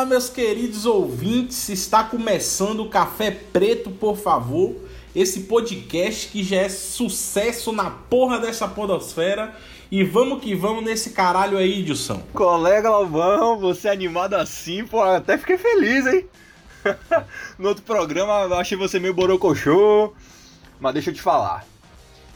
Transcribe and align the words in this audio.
Fala, 0.00 0.08
meus 0.08 0.30
queridos 0.30 0.86
ouvintes, 0.86 1.68
está 1.68 2.02
começando 2.02 2.80
o 2.80 2.88
Café 2.88 3.30
Preto, 3.30 3.90
por 3.90 4.16
favor. 4.16 4.74
Esse 5.14 5.40
podcast 5.40 6.28
que 6.28 6.42
já 6.42 6.56
é 6.56 6.70
sucesso 6.70 7.70
na 7.70 7.90
porra 7.90 8.38
dessa 8.38 8.66
podosfera. 8.66 9.54
E 9.90 10.02
vamos 10.02 10.42
que 10.42 10.54
vamos 10.54 10.82
nesse 10.82 11.10
caralho 11.10 11.58
aí, 11.58 11.82
Dilson. 11.82 12.22
Colega 12.32 12.88
Galvão, 12.88 13.58
você 13.58 13.88
é 13.88 13.90
animado 13.90 14.32
assim, 14.32 14.86
pô, 14.86 15.02
até 15.02 15.36
fiquei 15.36 15.58
feliz, 15.58 16.06
hein? 16.06 16.26
no 17.58 17.68
outro 17.68 17.84
programa 17.84 18.56
achei 18.56 18.78
você 18.78 18.98
meio 18.98 19.12
borocochô. 19.12 20.14
Mas 20.80 20.94
deixa 20.94 21.10
eu 21.10 21.14
te 21.14 21.20
falar. 21.20 21.66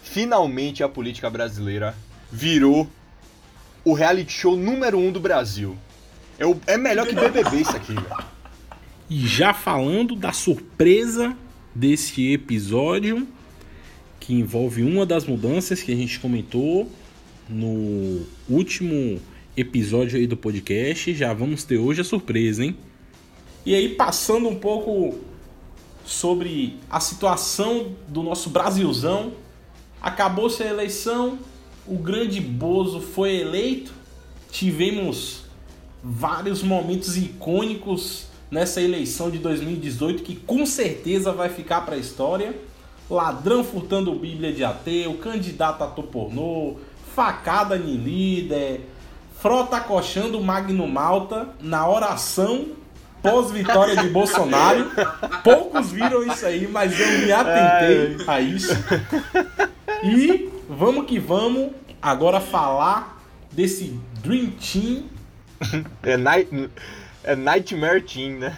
Finalmente 0.02 0.84
a 0.84 0.88
política 0.88 1.30
brasileira 1.30 1.96
virou 2.30 2.86
o 3.82 3.94
reality 3.94 4.32
show 4.34 4.54
número 4.54 4.98
um 4.98 5.10
do 5.10 5.18
Brasil. 5.18 5.78
É, 6.38 6.46
o, 6.46 6.56
é 6.66 6.76
melhor 6.76 7.06
que 7.06 7.14
BBB 7.14 7.56
isso 7.58 7.76
aqui, 7.76 7.94
velho. 7.94 8.24
E 9.08 9.26
já 9.26 9.52
falando 9.52 10.16
da 10.16 10.32
surpresa 10.32 11.36
desse 11.74 12.32
episódio, 12.32 13.26
que 14.18 14.32
envolve 14.32 14.82
uma 14.82 15.04
das 15.04 15.26
mudanças 15.26 15.82
que 15.82 15.92
a 15.92 15.96
gente 15.96 16.18
comentou 16.18 16.90
no 17.48 18.22
último 18.48 19.20
episódio 19.56 20.18
aí 20.18 20.26
do 20.26 20.36
podcast, 20.36 21.14
já 21.14 21.32
vamos 21.34 21.64
ter 21.64 21.78
hoje 21.78 22.00
a 22.00 22.04
surpresa, 22.04 22.64
hein? 22.64 22.76
E 23.66 23.74
aí 23.74 23.90
passando 23.90 24.48
um 24.48 24.56
pouco 24.56 25.18
sobre 26.04 26.78
a 26.90 27.00
situação 27.00 27.94
do 28.08 28.22
nosso 28.22 28.50
Brasilzão, 28.50 29.32
acabou-se 30.00 30.62
a 30.62 30.66
eleição, 30.66 31.38
o 31.86 31.96
grande 31.96 32.40
Bozo 32.40 33.00
foi 33.00 33.36
eleito, 33.36 33.92
tivemos 34.50 35.43
vários 36.04 36.62
momentos 36.62 37.16
icônicos 37.16 38.26
nessa 38.50 38.80
eleição 38.80 39.30
de 39.30 39.38
2018 39.38 40.22
que 40.22 40.36
com 40.36 40.66
certeza 40.66 41.32
vai 41.32 41.48
ficar 41.48 41.80
para 41.80 41.94
a 41.94 41.98
história. 41.98 42.54
Ladrão 43.08 43.64
furtando 43.64 44.14
Bíblia 44.14 44.52
de 44.52 44.62
ateu, 44.62 45.14
candidato 45.14 45.82
a 45.82 45.86
pornô, 45.86 46.76
facada 47.14 47.76
em 47.76 47.96
líder, 47.96 48.88
frota 49.38 49.76
acochando 49.76 50.40
Magno 50.42 50.86
Malta 50.86 51.48
na 51.60 51.88
oração 51.88 52.68
pós-vitória 53.22 53.96
de 53.96 54.08
Bolsonaro. 54.08 54.90
Poucos 55.42 55.90
viram 55.90 56.22
isso 56.26 56.44
aí, 56.44 56.68
mas 56.68 56.98
eu 56.98 57.18
me 57.20 57.32
atentei 57.32 58.16
a 58.26 58.40
isso. 58.40 58.72
E 60.02 60.50
vamos 60.68 61.06
que 61.06 61.18
vamos 61.18 61.72
agora 62.00 62.40
falar 62.40 63.22
desse 63.50 63.98
Dream 64.22 64.50
Team 64.50 65.13
é, 66.02 66.16
night, 66.16 66.70
é 67.22 67.36
Nightmare 67.36 68.02
Team, 68.02 68.38
né? 68.38 68.56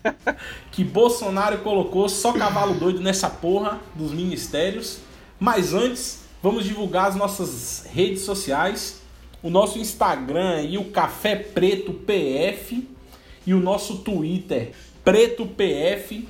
que 0.70 0.84
Bolsonaro 0.84 1.58
colocou 1.58 2.08
só 2.08 2.32
cavalo 2.32 2.74
doido 2.74 3.00
nessa 3.00 3.28
porra 3.28 3.80
dos 3.94 4.12
ministérios. 4.12 4.98
Mas 5.38 5.74
antes, 5.74 6.24
vamos 6.42 6.64
divulgar 6.64 7.08
as 7.08 7.16
nossas 7.16 7.86
redes 7.92 8.22
sociais. 8.22 9.00
O 9.42 9.48
nosso 9.48 9.78
Instagram 9.78 10.62
e 10.62 10.76
o 10.76 10.84
Café 10.90 11.34
Preto 11.36 11.92
PF 11.92 12.86
e 13.46 13.54
o 13.54 13.60
nosso 13.60 13.98
Twitter 13.98 14.72
Preto 15.04 15.46
PF. 15.46 16.28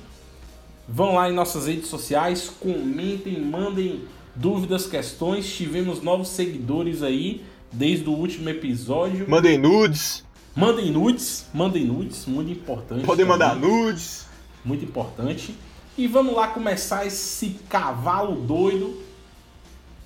Vão 0.87 1.15
lá 1.15 1.29
em 1.29 1.33
nossas 1.33 1.67
redes 1.67 1.87
sociais, 1.87 2.49
comentem, 2.59 3.39
mandem 3.39 4.03
dúvidas, 4.35 4.85
questões. 4.87 5.49
Tivemos 5.53 6.01
novos 6.01 6.29
seguidores 6.29 7.03
aí 7.03 7.43
desde 7.71 8.07
o 8.09 8.13
último 8.13 8.49
episódio. 8.49 9.29
Mandem 9.29 9.57
nudes. 9.57 10.23
Mandem 10.55 10.91
nudes, 10.91 11.45
mandem 11.53 11.85
nudes, 11.85 12.25
muito 12.25 12.51
importante. 12.51 13.05
Podem 13.05 13.25
mandar 13.25 13.55
nudes. 13.55 14.25
Muito 14.65 14.83
importante. 14.83 15.55
E 15.97 16.07
vamos 16.07 16.35
lá 16.35 16.47
começar 16.47 17.05
esse 17.05 17.59
cavalo 17.69 18.35
doido 18.35 19.01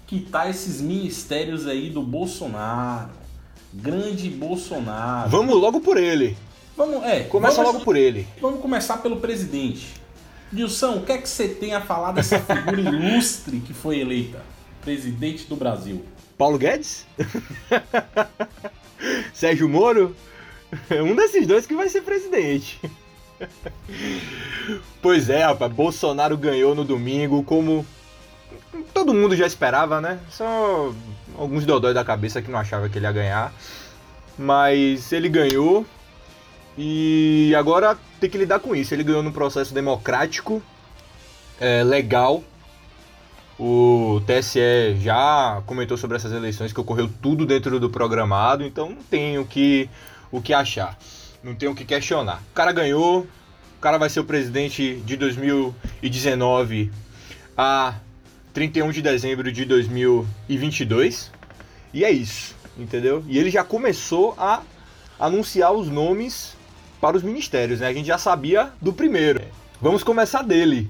que 0.06 0.20
tá 0.20 0.50
esses 0.50 0.82
ministérios 0.82 1.66
aí 1.66 1.90
do 1.90 2.02
Bolsonaro. 2.04 3.10
Grande 3.74 4.30
Bolsonaro. 4.30 5.30
Vamos 5.30 5.56
logo 5.60 5.82
por 5.82 5.98
ele. 5.98 6.38
Vamos, 6.78 7.04
é. 7.04 7.22
Começa 7.24 7.58
vamos, 7.58 7.74
logo 7.74 7.86
por 7.86 7.96
ele. 7.96 8.28
Vamos 8.40 8.62
começar 8.62 8.98
pelo 8.98 9.18
presidente. 9.18 9.94
Dilson, 10.52 10.98
o 10.98 11.02
que 11.02 11.12
é 11.12 11.18
que 11.18 11.28
você 11.28 11.48
tem 11.48 11.74
a 11.74 11.82
falar 11.82 12.12
dessa 12.12 12.40
figura 12.40 12.80
ilustre 12.80 13.60
que 13.60 13.74
foi 13.74 14.00
eleita 14.00 14.44
presidente 14.82 15.46
do 15.46 15.56
Brasil? 15.56 16.04
Paulo 16.38 16.58
Guedes? 16.58 17.06
Sérgio 19.34 19.70
Moro? 19.70 20.16
Um 20.92 21.16
desses 21.16 21.48
dois 21.48 21.66
que 21.66 21.76
vai 21.76 21.90
ser 21.90 22.02
presidente. 22.02 22.80
Pois 25.02 25.30
é, 25.30 25.46
rapaz, 25.46 25.72
Bolsonaro 25.72 26.38
ganhou 26.38 26.74
no 26.74 26.84
domingo, 26.84 27.44
como 27.44 27.86
todo 28.94 29.14
mundo 29.14 29.36
já 29.36 29.46
esperava, 29.46 30.02
né? 30.02 30.20
Só 30.30 30.94
alguns 31.38 31.66
dodóis 31.66 31.94
da 31.94 32.04
cabeça 32.04 32.42
que 32.42 32.52
não 32.52 32.60
achava 32.60 32.90
que 32.90 32.98
ele 32.98 33.06
ia 33.06 33.12
ganhar. 33.12 33.54
Mas 34.38 35.12
ele 35.14 35.30
ganhou 35.30 35.86
e 36.78 37.54
agora 37.56 37.98
tem 38.20 38.30
que 38.30 38.38
lidar 38.38 38.60
com 38.60 38.76
isso. 38.76 38.94
Ele 38.94 39.04
ganhou 39.04 39.24
no 39.24 39.32
processo 39.32 39.74
democrático, 39.74 40.62
é, 41.60 41.84
legal, 41.84 42.44
o 43.58 44.22
TSE 44.26 44.98
já 45.00 45.62
comentou 45.66 45.98
sobre 45.98 46.18
essas 46.18 46.32
eleições 46.34 46.74
que 46.74 46.80
ocorreu 46.80 47.10
tudo 47.22 47.46
dentro 47.46 47.80
do 47.80 47.90
programado, 47.90 48.64
então 48.64 48.90
não 48.90 49.04
tem 49.04 49.38
o 49.38 49.46
que, 49.46 49.90
o 50.32 50.42
que 50.42 50.54
achar, 50.54 50.98
não 51.44 51.56
tem 51.56 51.70
o 51.70 51.76
que 51.76 51.86
questionar. 51.86 52.42
O 52.52 52.54
cara 52.54 52.72
ganhou, 52.72 53.22
o 53.22 53.82
cara 53.82 53.98
vai 53.98 54.10
ser 54.10 54.20
o 54.20 54.26
presidente 54.26 54.98
de 55.06 55.16
2019 55.16 56.92
a 57.58 57.96
31 58.54 58.92
de 58.92 59.02
dezembro 59.02 59.52
de 59.52 59.64
2022, 59.66 61.32
e 61.94 62.04
é 62.04 62.12
isso, 62.12 62.56
entendeu? 62.78 63.24
E 63.28 63.38
ele 63.38 63.50
já 63.50 63.64
começou 63.64 64.34
a 64.38 64.62
anunciar 65.18 65.72
os 65.72 65.88
nomes 65.88 66.56
para 67.00 67.16
os 67.16 67.24
ministérios, 67.24 67.80
né? 67.80 67.88
A 67.88 67.94
gente 67.94 68.08
já 68.08 68.18
sabia 68.18 68.72
do 68.82 68.92
primeiro. 68.92 69.42
Vamos 69.82 70.04
começar 70.04 70.42
dele, 70.42 70.90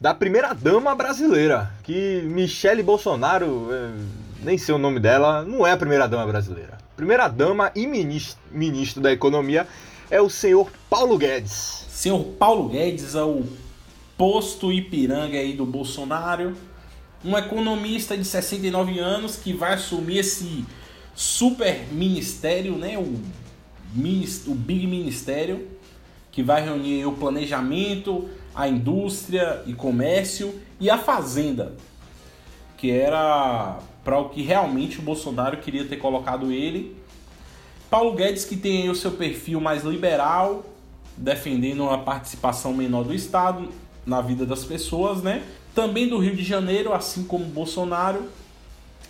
da 0.00 0.14
primeira 0.14 0.54
dama 0.54 0.94
brasileira, 0.94 1.70
que 1.82 2.22
Michele 2.22 2.82
Bolsonaro, 2.82 3.68
é, 3.70 3.90
nem 4.42 4.56
sei 4.56 4.74
o 4.74 4.78
nome 4.78 4.98
dela, 4.98 5.44
não 5.44 5.66
é 5.66 5.72
a 5.72 5.76
primeira 5.76 6.08
dama 6.08 6.26
brasileira. 6.26 6.78
Primeira 6.96 7.28
dama 7.28 7.70
e 7.76 7.86
ministro, 7.86 8.40
ministro 8.50 9.02
da 9.02 9.12
Economia 9.12 9.66
é 10.10 10.18
o 10.18 10.30
senhor 10.30 10.70
Paulo 10.88 11.18
Guedes. 11.18 11.84
Senhor 11.90 12.24
Paulo 12.38 12.70
Guedes 12.70 13.14
é 13.14 13.22
o 13.22 13.44
posto 14.16 14.72
Ipiranga 14.72 15.36
aí 15.36 15.52
do 15.52 15.66
Bolsonaro, 15.66 16.54
um 17.22 17.36
economista 17.36 18.16
de 18.16 18.24
69 18.24 18.98
anos 18.98 19.36
que 19.36 19.52
vai 19.52 19.74
assumir 19.74 20.20
esse 20.20 20.64
super 21.14 21.86
ministério, 21.92 22.76
né, 22.76 22.96
o, 22.96 23.02
o 23.02 24.54
Big 24.54 24.86
Ministério, 24.86 25.68
que 26.32 26.42
vai 26.42 26.64
reunir 26.64 27.04
o 27.04 27.12
planejamento, 27.12 28.30
a 28.54 28.68
indústria 28.68 29.62
e 29.66 29.72
comércio 29.72 30.60
e 30.78 30.90
a 30.90 30.98
fazenda, 30.98 31.72
que 32.76 32.90
era 32.90 33.78
para 34.04 34.18
o 34.18 34.28
que 34.30 34.42
realmente 34.42 34.98
o 34.98 35.02
Bolsonaro 35.02 35.58
queria 35.58 35.84
ter 35.84 35.96
colocado 35.96 36.50
ele. 36.50 36.96
Paulo 37.90 38.14
Guedes, 38.14 38.44
que 38.44 38.56
tem 38.56 38.88
o 38.88 38.94
seu 38.94 39.12
perfil 39.12 39.60
mais 39.60 39.84
liberal, 39.84 40.64
defendendo 41.16 41.82
uma 41.82 41.98
participação 41.98 42.72
menor 42.72 43.04
do 43.04 43.14
Estado 43.14 43.68
na 44.06 44.20
vida 44.20 44.46
das 44.46 44.64
pessoas, 44.64 45.22
né? 45.22 45.42
Também 45.74 46.08
do 46.08 46.18
Rio 46.18 46.34
de 46.34 46.42
Janeiro, 46.42 46.92
assim 46.92 47.24
como 47.24 47.44
Bolsonaro, 47.44 48.28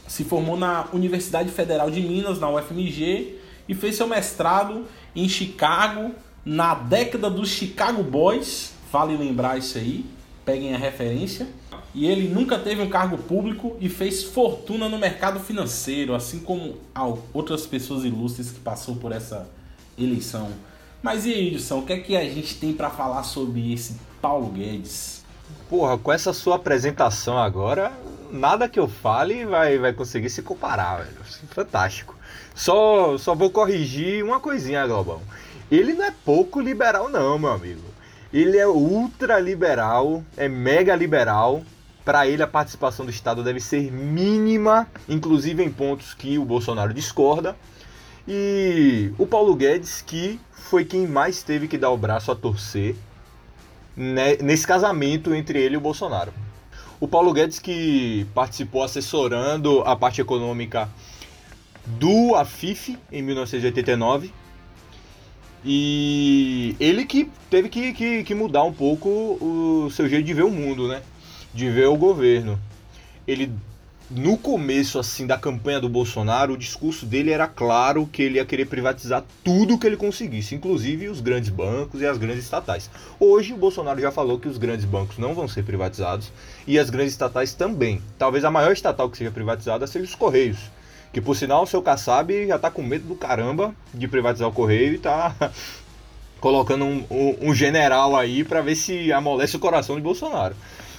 se 0.07 0.25
formou 0.25 0.57
na 0.57 0.89
Universidade 0.93 1.51
Federal 1.51 1.91
de 1.91 2.01
Minas, 2.01 2.41
na 2.41 2.51
UFMG, 2.51 3.39
e 3.69 3.75
fez 3.75 3.95
seu 3.95 4.09
mestrado 4.09 4.85
em 5.15 5.29
Chicago, 5.29 6.13
na 6.45 6.75
década 6.75 7.31
dos 7.31 7.49
Chicago 7.49 8.03
Boys, 8.03 8.73
Vale 8.93 9.17
lembrar 9.17 9.59
isso 9.59 9.79
aí, 9.79 10.05
peguem 10.45 10.75
a 10.75 10.79
referência. 10.79 11.47
E 11.93 12.07
ele 12.07 12.29
nunca 12.29 12.59
teve 12.59 12.81
um 12.81 12.89
cargo 12.89 13.19
público 13.19 13.77
e 13.81 13.89
fez 13.89 14.23
fortuna 14.23 14.89
no 14.89 14.99
mercado 14.99 15.41
financeiro, 15.41 16.15
assim 16.15 16.41
como 16.41 16.77
outras 17.33 17.67
pessoas 17.67 18.05
ilustres 18.05 18.51
que 18.51 18.61
passou 18.61 18.97
por 18.97 19.11
essa 19.11 19.49
eleição. 19.99 20.51
Mas 21.03 21.27
e 21.27 21.33
aí, 21.33 21.55
Edson, 21.55 21.79
o 21.79 21.87
que 21.87 21.93
é 21.93 21.99
que 21.99 22.17
a 22.17 22.25
gente 22.25 22.57
tem 22.57 22.73
para 22.73 22.91
falar 22.91 23.23
sobre 23.25 23.73
esse 23.73 23.97
Paulo 24.21 24.51
Guedes? 24.51 25.25
Porra, 25.69 25.99
com 25.99 26.13
essa 26.13 26.33
sua 26.33 26.57
apresentação 26.57 27.39
agora, 27.39 27.93
nada 28.31 28.69
que 28.69 28.79
eu 28.79 28.87
fale 28.87 29.45
vai, 29.45 29.79
vai 29.79 29.93
conseguir 29.93 30.31
se 30.31 30.43
comparar, 30.43 30.99
velho. 30.99 31.25
Fantástico. 31.51 32.17
Só, 32.55 33.17
só 33.19 33.35
vou 33.35 33.51
corrigir 33.51 34.23
uma 34.25 34.39
coisinha, 34.39 34.87
Globão. 34.87 35.21
Ele 35.71 35.95
não 35.95 36.05
é 36.05 36.15
pouco 36.25 36.61
liberal, 36.61 37.09
não, 37.09 37.39
meu 37.39 37.51
amigo. 37.51 37.90
Ele 38.33 38.57
é 38.57 38.67
ultra 38.67 39.41
liberal, 39.41 40.25
é 40.37 40.49
mega 40.49 40.95
liberal. 40.95 41.63
Para 42.05 42.27
ele, 42.27 42.43
a 42.43 42.47
participação 42.47 43.05
do 43.05 43.11
Estado 43.11 43.43
deve 43.43 43.61
ser 43.61 43.91
mínima, 43.91 44.89
inclusive 45.09 45.63
em 45.63 45.71
pontos 45.71 46.15
que 46.15 46.39
o 46.39 46.45
Bolsonaro 46.45 46.95
discorda. 46.95 47.57
E 48.27 49.13
o 49.19 49.27
Paulo 49.27 49.55
Guedes, 49.55 50.01
que 50.01 50.41
foi 50.53 50.85
quem 50.85 51.07
mais 51.07 51.43
teve 51.43 51.67
que 51.67 51.77
dar 51.77 51.91
o 51.91 51.97
braço 51.97 52.31
a 52.31 52.37
torcer 52.37 52.95
né, 53.97 54.37
nesse 54.37 54.67
casamento 54.67 55.35
entre 55.35 55.61
ele 55.61 55.75
e 55.75 55.79
o 55.79 55.81
Bolsonaro. 55.81 56.33
O 57.01 57.09
Paulo 57.09 57.33
Guedes, 57.33 57.59
que 57.59 58.27
participou 58.35 58.83
assessorando 58.83 59.81
a 59.83 59.97
parte 59.97 60.21
econômica 60.21 60.89
do 61.87 62.35
AFIF 62.37 62.99
em 63.11 63.23
1989. 63.23 64.33
E 65.65 66.75
ele 66.81 67.05
que 67.05 67.31
teve 67.51 67.69
que, 67.69 67.93
que, 67.93 68.25
que, 68.25 68.35
mudar 68.35 68.65
um 68.65 68.73
pouco 68.73 69.09
o 69.09 69.91
seu 69.91 70.09
jeito 70.09 70.25
de 70.25 70.33
ver 70.33 70.45
o 70.45 70.51
mundo, 70.51 70.89
né? 70.89 71.03
De 71.53 71.69
ver 71.69 71.87
o 71.87 71.97
governo. 71.97 72.59
Ele 73.27 73.53
no 74.11 74.37
começo 74.37 74.99
assim 74.99 75.25
da 75.25 75.39
campanha 75.39 75.79
do 75.79 75.89
Bolsonaro, 75.89 76.55
o 76.55 76.59
discurso 76.59 77.07
dele 77.07 77.31
era 77.31 77.47
claro 77.47 78.09
que 78.13 78.23
ele 78.23 78.39
ia 78.39 78.45
querer 78.45 78.65
privatizar 78.67 79.25
tudo 79.45 79.79
que 79.79 79.87
ele 79.87 79.97
conseguisse, 79.97 80.53
inclusive 80.53 81.09
os 81.09 81.21
grandes 81.21 81.49
bancos 81.49 82.01
e 82.01 82.07
as 82.07 82.19
grandes 82.19 82.43
estatais. 82.43 82.91
Hoje 83.21 83.53
o 83.53 83.57
Bolsonaro 83.57 84.01
já 84.01 84.11
falou 84.11 84.41
que 84.41 84.49
os 84.49 84.59
grandes 84.59 84.85
bancos 84.85 85.17
não 85.17 85.33
vão 85.33 85.47
ser 85.47 85.63
privatizados 85.63 86.33
e 86.67 86.77
as 86.77 86.91
grandes 86.91 87.13
estatais 87.13 87.55
também. 87.55 88.03
Talvez 88.19 88.45
a 88.45 88.51
maior 88.51 88.73
estatal 88.73 89.09
que 89.09 89.17
seja 89.17 89.31
privatizada 89.31 89.87
seja 89.87 90.07
os 90.07 90.15
Correios. 90.17 90.59
Que 91.13 91.21
por 91.21 91.35
sinal 91.35 91.65
o 91.65 91.67
seu 91.67 91.83
Kassab 91.83 92.47
já 92.47 92.59
tá 92.59 92.71
com 92.71 92.83
medo 92.83 93.07
do 93.07 93.15
caramba 93.15 93.75
de 93.93 94.07
privatizar 94.07 94.49
o 94.49 94.53
Correio 94.53 94.95
e 94.95 94.99
tá 94.99 95.35
colocando 96.41 96.85
um, 96.85 97.05
um, 97.11 97.51
um 97.51 97.55
general 97.55 98.17
aí 98.17 98.45
para 98.45 98.61
ver 98.61 98.77
se 98.77 99.13
amolece 99.13 99.57
o 99.57 99.61
coração 99.61 99.97
de 99.97 100.03
Bolsonaro. 100.03 100.55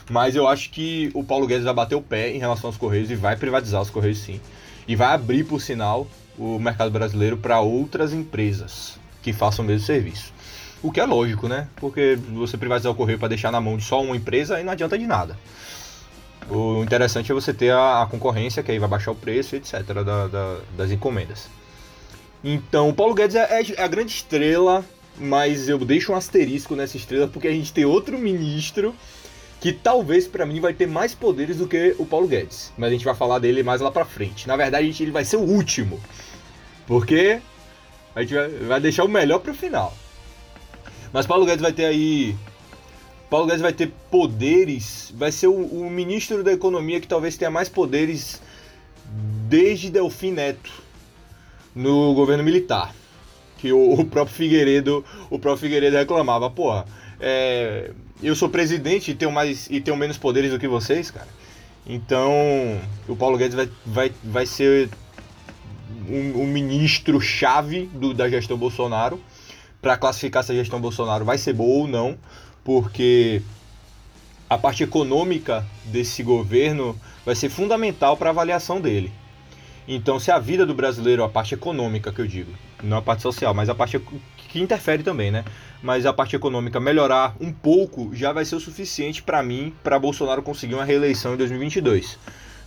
Mas 0.10 0.36
eu 0.36 0.48
acho 0.48 0.70
que 0.72 1.10
o 1.14 1.24
Paulo 1.24 1.48
Guedes 1.48 1.64
vai 1.64 1.74
bater 1.74 1.96
o 1.96 2.02
pé 2.02 2.32
em 2.32 2.40
relação 2.40 2.68
aos 2.68 2.78
Correios 2.78 3.10
e 3.10 3.16
vai 3.16 3.36
privatizar 3.36 3.82
os 3.82 3.90
Correios 3.90 4.20
sim. 4.20 4.42
E 4.88 4.96
vai 4.96 5.14
abrir, 5.14 5.46
por 5.46 5.62
sinal, 5.62 6.08
o 6.38 6.60
mercado 6.60 6.92
brasileiro 6.92 7.38
para 7.38 7.62
outras 7.62 8.14
empresas 8.14 9.00
que 9.22 9.32
façam 9.32 9.64
o 9.64 9.68
mesmo 9.68 9.86
serviço. 9.86 10.34
O 10.84 10.92
que 10.92 11.00
é 11.00 11.06
lógico, 11.06 11.48
né? 11.48 11.68
Porque 11.76 12.18
você 12.34 12.58
privatizar 12.58 12.92
o 12.92 12.96
correio 12.96 13.20
para 13.20 13.28
deixar 13.28 13.52
na 13.52 13.62
mão 13.62 13.78
de 13.78 13.84
só 13.84 14.02
uma 14.02 14.16
empresa, 14.16 14.56
aí 14.58 14.64
não 14.64 14.74
adianta 14.74 14.98
de 14.98 15.06
nada. 15.06 15.38
O 16.50 16.84
interessante 16.84 17.32
é 17.32 17.36
você 17.36 17.54
ter 17.54 17.72
a, 17.72 18.04
a 18.04 18.06
concorrência, 18.06 18.62
que 18.64 18.72
aí 18.72 18.80
vai 18.80 18.90
baixar 18.90 19.12
o 19.12 19.16
preço, 19.16 19.56
etc., 19.56 19.82
da, 19.84 20.28
da, 20.28 20.58
das 20.76 20.92
encomendas. 20.92 21.50
Então, 22.44 22.90
o 22.90 22.94
Paulo 22.94 23.14
Guedes 23.14 23.36
é, 23.36 23.62
é, 23.62 23.82
a 23.82 23.88
grande 23.88 24.12
estrela, 24.12 24.84
mas 25.18 25.70
eu 25.70 25.78
deixo 25.78 26.12
um 26.12 26.16
asterisco 26.16 26.76
nessa 26.76 26.98
estrela 26.98 27.28
porque 27.28 27.48
a 27.48 27.52
gente 27.52 27.72
tem 27.72 27.86
outro 27.86 28.18
ministro 28.18 28.96
que 29.60 29.72
talvez 29.72 30.28
para 30.28 30.46
mim 30.46 30.60
vai 30.60 30.74
ter 30.74 30.88
mais 30.88 31.14
poderes 31.14 31.58
do 31.58 31.68
que 31.68 31.96
o 32.00 32.06
Paulo 32.06 32.28
Guedes. 32.28 32.74
Mas 32.76 32.90
a 32.90 32.94
gente 32.94 33.06
vai 33.06 33.14
falar 33.14 33.38
dele 33.38 33.62
mais 33.62 33.80
lá 33.80 33.92
pra 33.92 34.04
frente. 34.04 34.48
Na 34.48 34.58
verdade, 34.58 35.04
ele 35.04 35.12
vai 35.12 35.24
ser 35.24 35.38
o 35.38 35.42
último. 35.42 36.00
Porque 36.88 37.40
a 38.16 38.22
gente 38.22 38.34
vai, 38.34 38.50
vai 38.50 38.80
deixar 38.80 39.04
o 39.04 39.08
melhor 39.08 39.40
pro 39.40 39.54
final. 39.54 39.96
Mas 41.14 41.28
Paulo 41.28 41.46
Guedes 41.46 41.62
vai 41.62 41.72
ter 41.72 41.86
aí. 41.86 42.36
Paulo 43.32 43.48
Guedes 43.48 43.62
vai 43.62 43.72
ter 43.72 43.90
poderes. 44.12 45.14
Vai 45.16 45.32
ser 45.32 45.48
o, 45.48 45.54
o 45.54 45.90
ministro 45.90 46.44
da 46.44 46.52
economia 46.52 47.00
que 47.00 47.08
talvez 47.08 47.38
tenha 47.38 47.50
mais 47.50 47.70
poderes 47.70 48.42
desde 49.48 49.90
Delfim 49.90 50.32
Neto 50.32 50.70
no 51.74 52.14
governo 52.14 52.44
militar. 52.44 52.94
Que 53.58 53.72
o, 53.72 53.94
o 53.94 54.06
próprio 54.06 54.36
Figueiredo. 54.36 55.06
O 55.30 55.40
próprio 55.40 55.62
Figueiredo 55.62 55.96
reclamava, 55.96 56.50
porra. 56.50 56.86
É, 57.22 57.92
eu 58.22 58.36
sou 58.36 58.50
presidente 58.50 59.12
e 59.12 59.16
tenho, 59.16 59.32
mais, 59.32 59.66
e 59.72 59.80
tenho 59.80 59.96
menos 59.96 60.18
poderes 60.18 60.52
do 60.52 60.60
que 60.60 60.68
vocês, 60.68 61.10
cara. 61.10 61.30
Então, 61.88 62.30
o 63.08 63.16
Paulo 63.16 63.38
Guedes 63.38 63.56
vai, 63.56 63.70
vai, 63.86 64.12
vai 64.22 64.46
ser 64.46 64.90
um, 66.10 66.42
um 66.42 66.48
ministro-chave 66.48 67.90
da 68.14 68.30
gestão 68.30 68.58
Bolsonaro. 68.58 69.22
Para 69.82 69.96
classificar 69.96 70.44
se 70.44 70.52
a 70.52 70.56
gestão 70.56 70.82
Bolsonaro 70.82 71.24
vai 71.24 71.38
ser 71.38 71.54
boa 71.54 71.80
ou 71.80 71.88
não, 71.88 72.18
porque 72.64 73.42
a 74.50 74.58
parte 74.58 74.84
econômica 74.84 75.66
desse 75.86 76.22
governo 76.24 77.00
vai 77.26 77.36
ser 77.36 77.50
fundamental 77.50 78.18
para 78.18 78.30
a 78.30 78.32
avaliação 78.32 78.82
dele. 78.82 79.12
Então, 79.88 80.20
se 80.20 80.32
a 80.32 80.38
vida 80.38 80.66
do 80.66 80.76
brasileiro, 80.76 81.24
a 81.24 81.30
parte 81.30 81.54
econômica 81.56 82.12
que 82.12 82.20
eu 82.22 82.28
digo, 82.28 82.52
não 82.84 82.98
a 82.98 83.02
parte 83.02 83.24
social, 83.24 83.54
mas 83.54 83.70
a 83.70 83.76
parte 83.76 84.00
que 84.50 84.60
interfere 84.60 85.04
também, 85.04 85.32
né? 85.32 85.44
Mas 85.82 86.06
a 86.06 86.14
parte 86.14 86.36
econômica 86.36 86.80
melhorar 86.80 87.36
um 87.40 87.52
pouco 87.52 88.14
já 88.14 88.32
vai 88.32 88.46
ser 88.46 88.56
o 88.56 88.60
suficiente 88.60 89.24
para 89.24 89.42
mim, 89.42 89.74
para 89.84 89.98
Bolsonaro 89.98 90.44
conseguir 90.44 90.76
uma 90.76 90.86
reeleição 90.86 91.34
em 91.34 91.38
2022. 91.38 92.20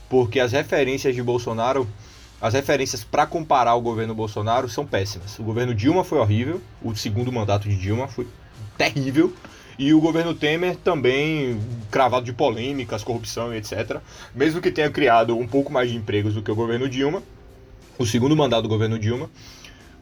Porque 0.09 0.41
as 0.41 0.53
referências 0.53 1.15
de 1.15 1.23
Bolsonaro, 1.23 1.87
as 2.41 2.55
referências 2.55 3.05
para 3.05 3.27
comparar 3.27 3.75
o 3.75 3.81
governo 3.81 4.15
Bolsonaro 4.15 4.69
são 4.69 4.85
péssimas. 4.85 5.39
O 5.39 5.43
governo 5.43 5.75
Dilma 5.75 6.03
foi 6.03 6.19
horrível, 6.19 6.61
o 6.83 6.95
segundo 6.97 7.31
mandato 7.31 7.69
de 7.69 7.77
Dilma 7.77 8.09
foi 8.09 8.27
terrível. 8.77 9.33
E 9.79 9.93
o 9.93 10.01
governo 10.01 10.35
Temer 10.35 10.77
também 10.77 11.61
cravado 11.91 12.25
de 12.25 12.33
polêmicas, 12.33 13.03
corrupção 13.03 13.53
e 13.53 13.59
etc. 13.59 13.99
Mesmo 14.35 14.61
que 14.61 14.71
tenha 14.71 14.91
criado 14.91 15.37
um 15.37 15.47
pouco 15.47 15.73
mais 15.73 15.91
de 15.91 15.97
empregos 15.97 16.35
do 16.35 16.43
que 16.43 16.51
o 16.51 16.55
governo 16.55 16.89
Dilma, 16.89 17.23
o 17.99 18.07
segundo 18.07 18.37
mandato 18.37 18.63
do 18.63 18.69
governo 18.69 18.99
Dilma, 18.99 19.31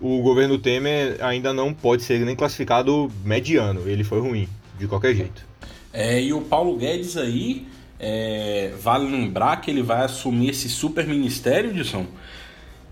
o 0.01 0.21
governo 0.21 0.59
Temer 0.59 1.17
ainda 1.21 1.53
não 1.53 1.73
pode 1.73 2.03
ser 2.03 2.19
nem 2.21 2.35
classificado 2.35 3.11
mediano. 3.25 3.89
Ele 3.89 4.05
foi 4.05 4.21
ruim, 4.21 4.49
de 4.79 4.87
qualquer 4.87 5.15
jeito. 5.15 5.47
É, 5.93 6.21
e 6.21 6.33
o 6.33 6.41
Paulo 6.41 6.77
Guedes 6.77 7.17
aí, 7.17 7.67
é, 8.01 8.73
vale 8.81 9.11
lembrar 9.11 9.61
que 9.61 9.71
ele 9.71 9.83
vai 9.83 10.05
assumir 10.05 10.51
esse 10.51 10.69
super 10.69 11.07
ministério, 11.07 11.71
Edson. 11.71 12.07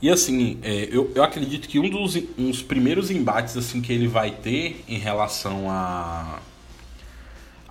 E 0.00 0.09
assim, 0.09 0.59
é, 0.62 0.88
eu, 0.91 1.11
eu 1.15 1.23
acredito 1.23 1.69
que 1.69 1.79
um 1.79 1.91
dos, 1.91 2.17
um 2.38 2.53
primeiros 2.67 3.11
embates 3.11 3.56
assim 3.56 3.83
que 3.83 3.93
ele 3.93 4.06
vai 4.06 4.31
ter 4.31 4.83
em 4.88 4.99
relação 4.99 5.69
a, 5.69 6.41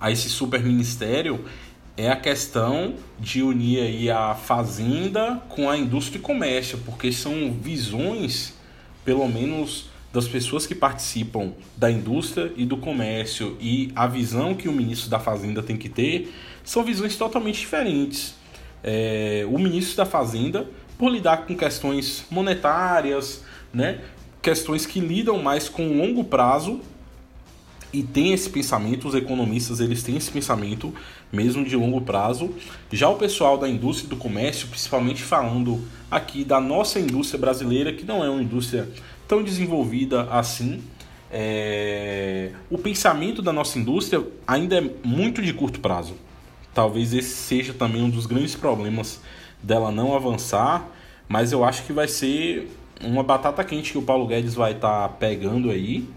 a 0.00 0.10
esse 0.10 0.28
super 0.28 0.62
ministério 0.62 1.44
é 1.96 2.08
a 2.08 2.16
questão 2.16 2.94
de 3.18 3.42
unir 3.42 3.82
aí 3.82 4.10
a 4.10 4.34
fazenda 4.34 5.42
com 5.48 5.68
a 5.68 5.76
indústria 5.76 6.18
e 6.18 6.22
comércio, 6.22 6.78
porque 6.78 7.12
são 7.12 7.52
visões 7.52 8.54
pelo 9.04 9.28
menos 9.28 9.90
das 10.12 10.26
pessoas 10.26 10.66
que 10.66 10.74
participam 10.74 11.52
da 11.76 11.90
indústria 11.90 12.52
e 12.56 12.64
do 12.64 12.76
comércio 12.76 13.56
e 13.60 13.92
a 13.94 14.06
visão 14.06 14.54
que 14.54 14.68
o 14.68 14.72
ministro 14.72 15.08
da 15.08 15.20
Fazenda 15.20 15.62
tem 15.62 15.76
que 15.76 15.88
ter 15.88 16.32
são 16.64 16.82
visões 16.82 17.16
totalmente 17.16 17.60
diferentes. 17.60 18.34
É, 18.82 19.46
o 19.48 19.58
ministro 19.58 19.96
da 19.98 20.06
Fazenda, 20.06 20.66
por 20.98 21.10
lidar 21.10 21.46
com 21.46 21.56
questões 21.56 22.24
monetárias, 22.30 23.44
né, 23.72 24.00
questões 24.42 24.84
que 24.84 25.00
lidam 25.00 25.40
mais 25.42 25.68
com 25.68 25.86
o 25.86 25.96
longo 25.96 26.24
prazo 26.24 26.80
e 27.92 28.02
tem 28.02 28.32
esse 28.32 28.48
pensamento, 28.48 29.08
os 29.08 29.14
economistas 29.14 29.80
eles 29.80 30.02
têm 30.02 30.16
esse 30.16 30.30
pensamento 30.30 30.94
mesmo 31.32 31.64
de 31.64 31.74
longo 31.74 32.00
prazo. 32.00 32.54
Já 32.92 33.08
o 33.08 33.16
pessoal 33.16 33.58
da 33.58 33.68
indústria 33.68 34.08
do 34.08 34.16
comércio, 34.16 34.68
principalmente 34.68 35.22
falando 35.22 35.82
aqui 36.10 36.44
da 36.44 36.60
nossa 36.60 37.00
indústria 37.00 37.40
brasileira, 37.40 37.92
que 37.92 38.04
não 38.04 38.24
é 38.24 38.30
uma 38.30 38.42
indústria 38.42 38.88
tão 39.26 39.42
desenvolvida 39.42 40.22
assim, 40.30 40.82
é... 41.32 42.52
o 42.68 42.78
pensamento 42.78 43.42
da 43.42 43.52
nossa 43.52 43.78
indústria 43.78 44.24
ainda 44.46 44.78
é 44.78 44.90
muito 45.04 45.42
de 45.42 45.52
curto 45.52 45.80
prazo. 45.80 46.14
Talvez 46.72 47.12
esse 47.12 47.34
seja 47.34 47.72
também 47.72 48.02
um 48.02 48.10
dos 48.10 48.26
grandes 48.26 48.54
problemas 48.54 49.20
dela 49.62 49.90
não 49.90 50.14
avançar, 50.14 50.88
mas 51.28 51.52
eu 51.52 51.64
acho 51.64 51.84
que 51.84 51.92
vai 51.92 52.06
ser 52.06 52.70
uma 53.02 53.22
batata 53.22 53.64
quente 53.64 53.92
que 53.92 53.98
o 53.98 54.02
Paulo 54.02 54.26
Guedes 54.26 54.54
vai 54.54 54.72
estar 54.72 55.08
tá 55.08 55.08
pegando 55.08 55.70
aí, 55.70 56.08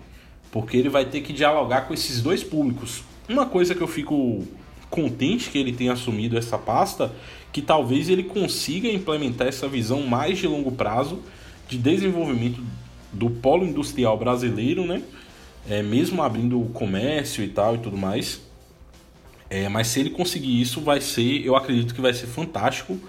porque 0.53 0.77
ele 0.77 0.87
vai 0.87 1.03
ter 1.03 1.21
que 1.21 1.33
dialogar 1.33 1.87
com 1.87 1.95
esses 1.95 2.21
dois 2.21 2.43
públicos. 2.43 3.01
Uma 3.27 3.47
coisa 3.47 3.73
que 3.73 3.81
eu 3.81 3.87
fico 3.87 4.47
contente 4.87 5.49
que 5.49 5.57
ele 5.57 5.73
tenha 5.73 5.93
assumido 5.93 6.37
essa 6.37 6.59
pasta, 6.59 7.11
que 7.51 7.59
talvez 7.59 8.07
ele 8.07 8.21
consiga 8.21 8.87
implementar 8.87 9.47
essa 9.47 9.67
visão 9.67 10.03
mais 10.03 10.37
de 10.37 10.45
longo 10.45 10.71
prazo 10.71 11.23
de 11.67 11.75
desenvolvimento 11.75 12.61
do 13.11 13.31
polo 13.31 13.65
industrial 13.65 14.15
brasileiro, 14.15 14.85
né? 14.85 15.01
É, 15.67 15.81
mesmo 15.81 16.21
abrindo 16.21 16.61
o 16.61 16.69
comércio 16.69 17.43
e 17.43 17.47
tal 17.47 17.73
e 17.73 17.79
tudo 17.79 17.97
mais. 17.97 18.39
É, 19.49 19.67
mas 19.67 19.87
se 19.87 20.01
ele 20.01 20.11
conseguir 20.11 20.61
isso, 20.61 20.81
vai 20.81 21.01
ser, 21.01 21.43
eu 21.43 21.55
acredito 21.55 21.95
que 21.95 22.01
vai 22.01 22.13
ser 22.13 22.27
fantástico 22.27 22.99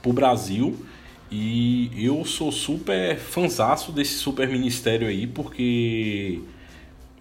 para 0.00 0.10
o 0.10 0.12
Brasil. 0.12 0.86
E 1.32 1.90
eu 1.96 2.24
sou 2.24 2.52
super 2.52 3.18
fanzaço 3.18 3.90
desse 3.90 4.14
super 4.14 4.46
ministério 4.46 5.08
aí, 5.08 5.26
porque 5.26 6.40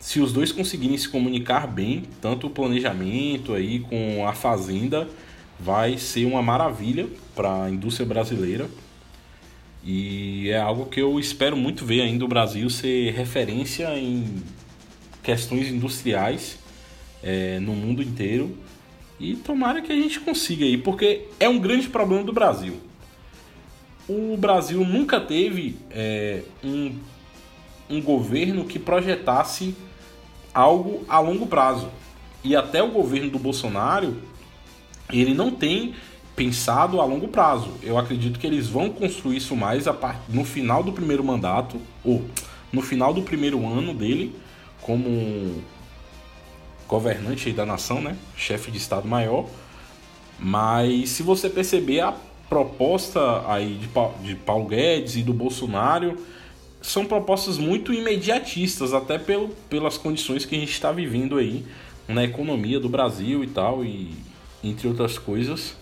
se 0.01 0.19
os 0.19 0.33
dois 0.33 0.51
conseguirem 0.51 0.97
se 0.97 1.07
comunicar 1.07 1.67
bem, 1.67 2.03
tanto 2.19 2.47
o 2.47 2.49
planejamento 2.49 3.53
aí 3.53 3.81
com 3.81 4.27
a 4.27 4.33
fazenda, 4.33 5.07
vai 5.59 5.95
ser 5.95 6.25
uma 6.25 6.41
maravilha 6.41 7.07
para 7.35 7.65
a 7.65 7.69
indústria 7.69 8.05
brasileira. 8.05 8.67
E 9.83 10.49
é 10.49 10.59
algo 10.59 10.87
que 10.87 10.99
eu 10.99 11.19
espero 11.19 11.55
muito 11.55 11.85
ver 11.85 12.01
ainda 12.01 12.25
o 12.25 12.27
Brasil 12.27 12.67
ser 12.67 13.13
referência 13.13 13.95
em 13.95 14.41
questões 15.21 15.67
industriais 15.67 16.57
é, 17.21 17.59
no 17.59 17.73
mundo 17.73 18.01
inteiro. 18.01 18.57
E 19.19 19.35
tomara 19.35 19.83
que 19.83 19.91
a 19.91 19.95
gente 19.95 20.19
consiga 20.19 20.65
aí, 20.65 20.77
porque 20.77 21.27
é 21.39 21.47
um 21.47 21.59
grande 21.59 21.87
problema 21.87 22.23
do 22.23 22.33
Brasil. 22.33 22.81
o 24.09 24.35
Brasil 24.35 24.83
nunca 24.83 25.21
teve 25.21 25.75
é, 25.91 26.41
um, 26.63 26.95
um 27.87 28.01
governo 28.01 28.65
que 28.65 28.79
projetasse 28.79 29.75
algo 30.53 31.03
a 31.07 31.19
longo 31.19 31.47
prazo. 31.47 31.89
E 32.43 32.55
até 32.55 32.81
o 32.81 32.89
governo 32.89 33.29
do 33.29 33.39
Bolsonaro, 33.39 34.17
ele 35.11 35.33
não 35.33 35.51
tem 35.51 35.93
pensado 36.35 36.99
a 36.99 37.05
longo 37.05 37.27
prazo. 37.27 37.71
Eu 37.83 37.97
acredito 37.97 38.39
que 38.39 38.47
eles 38.47 38.67
vão 38.67 38.89
construir 38.89 39.37
isso 39.37 39.55
mais 39.55 39.85
no 40.27 40.43
final 40.43 40.81
do 40.81 40.91
primeiro 40.91 41.23
mandato, 41.23 41.79
ou 42.03 42.25
no 42.71 42.81
final 42.81 43.13
do 43.13 43.21
primeiro 43.21 43.65
ano 43.67 43.93
dele, 43.93 44.35
como 44.81 45.61
governante 46.87 47.51
da 47.51 47.65
nação, 47.65 48.01
né? 48.01 48.17
chefe 48.35 48.71
de 48.71 48.77
Estado-Maior. 48.77 49.45
Mas 50.39 51.09
se 51.09 51.21
você 51.21 51.49
perceber 51.49 52.01
a 52.01 52.13
proposta 52.49 53.43
aí 53.47 53.79
de 54.21 54.35
Paulo 54.35 54.65
Guedes 54.65 55.15
e 55.15 55.23
do 55.23 55.33
Bolsonaro, 55.33 56.17
são 56.81 57.05
propostas 57.05 57.57
muito 57.57 57.93
imediatistas, 57.93 58.93
até 58.93 59.17
pelo, 59.17 59.49
pelas 59.69 59.97
condições 59.97 60.45
que 60.45 60.55
a 60.55 60.59
gente 60.59 60.71
está 60.71 60.91
vivendo 60.91 61.37
aí 61.37 61.63
na 62.07 62.23
economia 62.23 62.79
do 62.79 62.89
Brasil 62.89 63.43
e 63.43 63.47
tal, 63.47 63.85
e 63.85 64.11
entre 64.63 64.87
outras 64.87 65.17
coisas. 65.17 65.75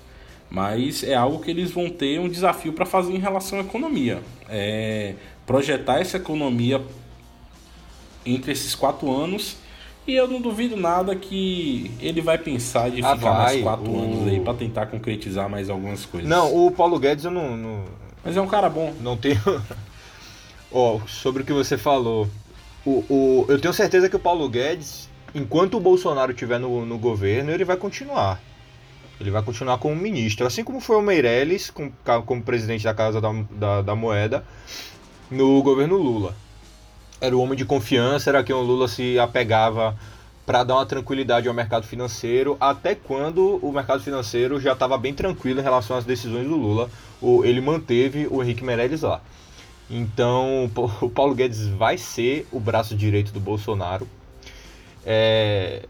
Mas 0.49 1.03
é 1.03 1.13
algo 1.13 1.39
que 1.39 1.51
eles 1.51 1.71
vão 1.71 1.89
ter 1.89 2.19
um 2.19 2.27
desafio 2.27 2.73
para 2.73 2.85
fazer 2.85 3.13
em 3.13 3.19
relação 3.19 3.59
à 3.59 3.61
economia. 3.61 4.21
É 4.49 5.13
projetar 5.45 5.99
essa 5.99 6.17
economia 6.17 6.79
entre 8.25 8.51
esses 8.51 8.75
quatro 8.75 9.11
anos. 9.11 9.57
E 10.05 10.15
eu 10.15 10.27
não 10.27 10.41
duvido 10.41 10.75
nada 10.75 11.15
que 11.15 11.91
ele 11.99 12.21
vai 12.21 12.37
pensar 12.37 12.89
de 12.89 13.03
ah, 13.03 13.15
ficar 13.15 13.31
vai. 13.31 13.43
mais 13.43 13.61
quatro 13.63 13.91
o... 13.91 13.99
anos 13.99 14.27
aí 14.27 14.39
para 14.39 14.53
tentar 14.55 14.87
concretizar 14.87 15.49
mais 15.49 15.69
algumas 15.69 16.05
coisas. 16.05 16.29
Não, 16.29 16.55
o 16.55 16.71
Paulo 16.71 16.99
Guedes 16.99 17.25
eu 17.25 17.31
não. 17.31 17.55
não... 17.55 17.83
Mas 18.23 18.35
é 18.35 18.41
um 18.41 18.47
cara 18.47 18.69
bom. 18.69 18.93
Não 19.01 19.15
tenho. 19.15 19.39
Ó, 20.71 20.95
oh, 20.97 21.07
sobre 21.07 21.41
o 21.41 21.45
que 21.45 21.53
você 21.53 21.77
falou. 21.77 22.27
O, 22.85 23.03
o, 23.09 23.45
eu 23.49 23.59
tenho 23.59 23.73
certeza 23.73 24.07
que 24.07 24.15
o 24.15 24.19
Paulo 24.19 24.47
Guedes, 24.47 25.09
enquanto 25.33 25.77
o 25.77 25.79
Bolsonaro 25.79 26.31
estiver 26.31 26.59
no, 26.59 26.85
no 26.85 26.97
governo, 26.97 27.51
ele 27.51 27.65
vai 27.65 27.75
continuar. 27.75 28.39
Ele 29.19 29.31
vai 29.31 29.41
continuar 29.41 29.77
como 29.79 29.95
ministro, 29.95 30.47
assim 30.47 30.63
como 30.63 30.79
foi 30.79 30.95
o 30.95 31.01
Meirelles 31.01 31.69
como, 31.69 31.91
como 32.25 32.41
presidente 32.41 32.85
da 32.85 32.93
Casa 32.93 33.19
da, 33.19 33.29
da, 33.51 33.81
da, 33.81 33.95
Moeda 33.95 34.45
no 35.29 35.61
governo 35.61 35.97
Lula. 35.97 36.35
Era 37.19 37.35
o 37.35 37.41
homem 37.41 37.57
de 37.57 37.65
confiança, 37.65 38.29
era 38.29 38.43
quem 38.43 38.55
o 38.55 38.61
Lula 38.61 38.87
se 38.87 39.19
apegava 39.19 39.97
para 40.45 40.63
dar 40.63 40.75
uma 40.75 40.85
tranquilidade 40.85 41.49
ao 41.49 41.53
mercado 41.53 41.85
financeiro, 41.85 42.55
até 42.59 42.95
quando 42.95 43.57
o 43.57 43.71
mercado 43.73 44.01
financeiro 44.01 44.59
já 44.59 44.71
estava 44.71 44.97
bem 44.97 45.13
tranquilo 45.13 45.59
em 45.59 45.63
relação 45.63 45.97
às 45.97 46.05
decisões 46.05 46.47
do 46.47 46.55
Lula. 46.55 46.89
Ele 47.43 47.59
manteve 47.59 48.25
o 48.31 48.41
Henrique 48.41 48.63
Meirelles 48.63 49.01
lá. 49.01 49.21
Então, 49.89 50.69
o 51.01 51.09
Paulo 51.09 51.33
Guedes 51.33 51.67
vai 51.67 51.97
ser 51.97 52.47
o 52.51 52.59
braço 52.59 52.95
direito 52.95 53.31
do 53.31 53.39
Bolsonaro. 53.39 54.07
É, 55.05 55.83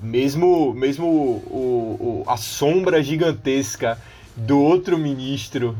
mesmo 0.00 0.72
mesmo 0.74 1.06
o, 1.06 2.24
o, 2.24 2.30
a 2.30 2.36
sombra 2.36 3.02
gigantesca 3.02 3.98
do 4.36 4.60
outro 4.60 4.96
ministro, 4.96 5.76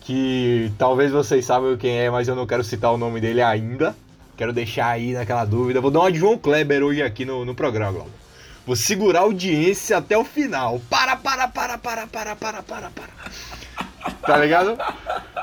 que 0.00 0.72
talvez 0.76 1.12
vocês 1.12 1.44
saibam 1.44 1.76
quem 1.76 1.96
é, 1.96 2.10
mas 2.10 2.26
eu 2.26 2.34
não 2.34 2.46
quero 2.46 2.64
citar 2.64 2.92
o 2.92 2.98
nome 2.98 3.20
dele 3.20 3.40
ainda. 3.40 3.94
Quero 4.36 4.52
deixar 4.52 4.88
aí 4.88 5.12
naquela 5.12 5.44
dúvida. 5.44 5.80
Vou 5.80 5.90
dar 5.90 6.00
uma 6.00 6.10
de 6.10 6.18
João 6.18 6.36
Kleber 6.36 6.82
hoje 6.82 7.02
aqui 7.02 7.24
no, 7.24 7.44
no 7.44 7.54
programa, 7.54 7.92
Glauco. 7.92 8.10
Vou 8.66 8.76
segurar 8.76 9.20
a 9.20 9.22
audiência 9.22 9.98
até 9.98 10.16
o 10.16 10.24
final. 10.24 10.80
Para, 10.88 11.16
para, 11.16 11.48
para, 11.48 11.78
para, 11.78 12.06
para, 12.06 12.36
para, 12.36 12.62
para, 12.62 12.90
para. 12.90 14.12
Tá 14.24 14.36
ligado? 14.38 14.78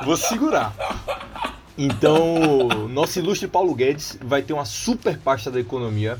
Vou 0.03 0.17
segurar. 0.17 0.73
Então, 1.81 2.67
nosso 2.91 3.19
ilustre 3.19 3.47
Paulo 3.47 3.73
Guedes 3.73 4.17
vai 4.21 4.41
ter 4.41 4.51
uma 4.51 4.65
super 4.65 5.17
pasta 5.17 5.49
da 5.49 5.61
economia 5.61 6.19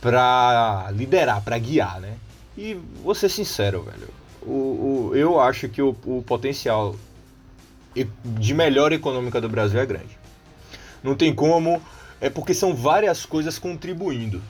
para 0.00 0.90
liderar, 0.90 1.40
para 1.42 1.56
guiar, 1.58 2.00
né? 2.00 2.16
E 2.58 2.76
vou 3.04 3.14
ser 3.14 3.28
sincero, 3.28 3.82
velho. 3.82 4.08
O, 4.42 4.50
o, 5.10 5.12
eu 5.14 5.38
acho 5.40 5.68
que 5.68 5.80
o, 5.80 5.96
o 6.04 6.24
potencial 6.26 6.96
de 8.24 8.52
melhora 8.52 8.96
econômica 8.96 9.40
do 9.40 9.48
Brasil 9.48 9.78
é 9.78 9.86
grande. 9.86 10.18
Não 11.04 11.14
tem 11.14 11.32
como, 11.32 11.80
é 12.20 12.28
porque 12.28 12.52
são 12.52 12.74
várias 12.74 13.24
coisas 13.24 13.60
contribuindo. 13.60 14.42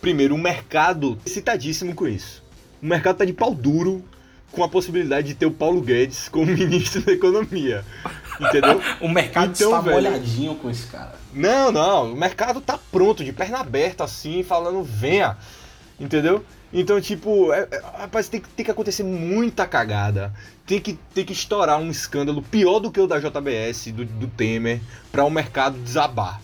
Primeiro, 0.00 0.34
o 0.34 0.38
mercado 0.38 1.18
excitadíssimo 1.26 1.94
com 1.94 2.08
isso. 2.08 2.42
O 2.82 2.86
mercado 2.86 3.18
tá 3.18 3.26
de 3.26 3.34
pau 3.34 3.54
duro 3.54 4.02
com 4.52 4.64
a 4.64 4.68
possibilidade 4.68 5.28
de 5.28 5.34
ter 5.34 5.46
o 5.46 5.50
Paulo 5.50 5.82
Guedes 5.82 6.28
como 6.28 6.46
ministro 6.52 7.02
da 7.02 7.12
Economia. 7.12 7.84
Entendeu? 8.40 8.80
o 9.00 9.08
mercado 9.08 9.52
então, 9.52 9.70
está 9.70 9.80
velho, 9.80 9.96
molhadinho 9.96 10.54
com 10.56 10.70
esse 10.70 10.86
cara. 10.86 11.14
Não, 11.32 11.70
não. 11.70 12.12
O 12.12 12.16
mercado 12.16 12.60
tá 12.60 12.78
pronto, 12.90 13.24
de 13.24 13.32
perna 13.32 13.58
aberta, 13.58 14.04
assim, 14.04 14.42
falando, 14.42 14.82
venha. 14.82 15.36
Entendeu? 15.98 16.44
Então, 16.72 17.00
tipo, 17.00 17.52
é, 17.52 17.68
é, 17.70 17.80
rapaz, 17.98 18.28
tem, 18.28 18.40
tem 18.40 18.64
que 18.64 18.70
acontecer 18.70 19.04
muita 19.04 19.66
cagada. 19.66 20.32
Tem 20.66 20.80
que, 20.80 20.98
tem 21.14 21.24
que 21.24 21.32
estourar 21.32 21.78
um 21.78 21.90
escândalo 21.90 22.42
pior 22.42 22.80
do 22.80 22.90
que 22.90 23.00
o 23.00 23.06
da 23.06 23.20
JBS, 23.20 23.92
do, 23.92 24.04
do 24.04 24.26
Temer, 24.26 24.80
para 25.12 25.24
o 25.24 25.30
mercado 25.30 25.78
desabar. 25.78 26.40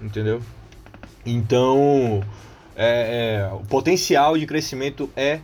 Entendeu? 0.00 0.40
Então, 1.26 2.22
é, 2.76 3.48
é, 3.50 3.54
o 3.54 3.64
potencial 3.66 4.38
de 4.38 4.46
crescimento 4.46 5.10
é 5.16 5.40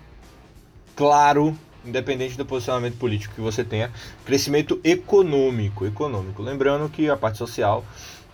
claro 0.95 1.57
independente 1.88 2.37
do 2.37 2.45
posicionamento 2.45 2.97
político 2.97 3.35
que 3.35 3.40
você 3.40 3.64
tenha, 3.64 3.90
crescimento 4.25 4.80
econômico, 4.85 5.87
econômico. 5.87 6.42
Lembrando 6.42 6.88
que 6.88 7.09
a 7.09 7.16
parte 7.16 7.38
social, 7.38 7.85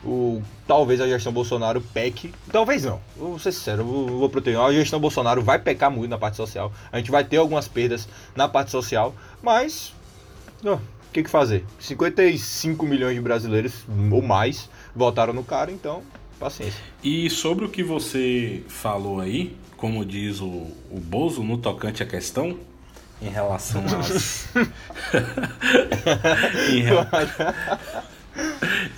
o, 0.05 0.43
talvez 0.67 1.01
a 1.01 1.07
gestão 1.07 1.33
Bolsonaro 1.33 1.81
peque, 1.81 2.33
talvez 2.53 2.85
não, 2.85 3.01
vou 3.17 3.39
ser 3.39 3.53
sincero, 3.53 3.85
vou, 3.85 4.07
vou 4.07 4.29
proteger, 4.29 4.61
a 4.61 4.73
gestão 4.73 5.01
Bolsonaro 5.01 5.43
vai 5.43 5.59
pecar 5.59 5.91
muito 5.91 6.11
na 6.11 6.19
parte 6.19 6.37
social, 6.37 6.73
a 6.93 6.99
gente 6.99 7.11
vai 7.11 7.25
ter 7.25 7.39
algumas 7.39 7.69
perdas 7.69 8.09
na 8.37 8.49
parte 8.49 8.71
social, 8.71 9.15
mas, 9.43 9.95
o 10.63 11.13
que, 11.13 11.23
que 11.23 11.31
fazer? 11.31 11.65
55 11.79 12.85
milhões 12.85 13.15
de 13.15 13.21
brasileiros, 13.21 13.85
ou 14.11 14.21
mais, 14.21 14.69
votaram 14.95 15.33
no 15.33 15.45
cara, 15.45 15.71
então, 15.71 16.03
paciência. 16.39 16.83
E 17.03 17.31
sobre 17.31 17.65
o 17.65 17.69
que 17.69 17.83
você 17.83 18.63
falou 18.69 19.21
aí, 19.21 19.57
como 19.77 20.05
diz 20.05 20.41
o, 20.41 20.47
o 20.91 20.99
Bozo 20.99 21.43
no 21.43 21.59
tocante 21.59 22.03
à 22.03 22.07
questão, 22.07 22.59
em 23.21 23.29
relação 23.29 23.83
às. 23.99 24.49
em, 26.71 26.83
re... 26.83 26.95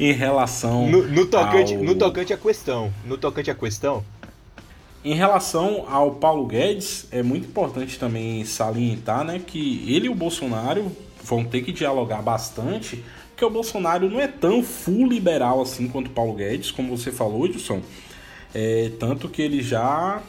em, 0.01 0.13
relação. 0.13 0.89
No, 0.89 1.07
no, 1.07 1.27
tocante, 1.27 1.75
ao... 1.75 1.83
no 1.83 1.95
tocante 1.95 2.33
à 2.33 2.37
questão. 2.37 2.93
No 3.05 3.17
tocante 3.19 3.51
à 3.51 3.55
questão. 3.55 4.05
Em 5.05 5.15
relação 5.15 5.87
ao 5.89 6.17
Paulo 6.17 6.47
Guedes, 6.47 7.07
é 7.13 7.23
muito 7.23 7.47
importante 7.47 7.97
também 7.99 8.45
salientar 8.45 9.23
né, 9.23 9.41
que 9.45 9.85
ele 9.87 10.07
e 10.07 10.09
o 10.09 10.15
Bolsonaro 10.15 10.91
vão 11.23 11.45
ter 11.45 11.63
que 11.63 11.71
dialogar 11.73 12.23
bastante, 12.23 13.05
porque 13.29 13.45
o 13.45 13.51
Bolsonaro 13.51 14.11
não 14.11 14.21
é 14.21 14.27
tão 14.27 14.65
full 14.65 15.07
liberal 15.07 15.63
assim 15.63 15.87
quanto 15.87 16.09
o 16.09 16.11
Paulo 16.11 16.35
Guedes, 16.35 16.73
como 16.73 16.97
você 16.97 17.13
falou, 17.13 17.47
Edson. 17.47 17.83
É, 18.53 18.91
tanto 18.99 19.29
que 19.29 19.43
ele 19.43 19.63
já 19.63 20.21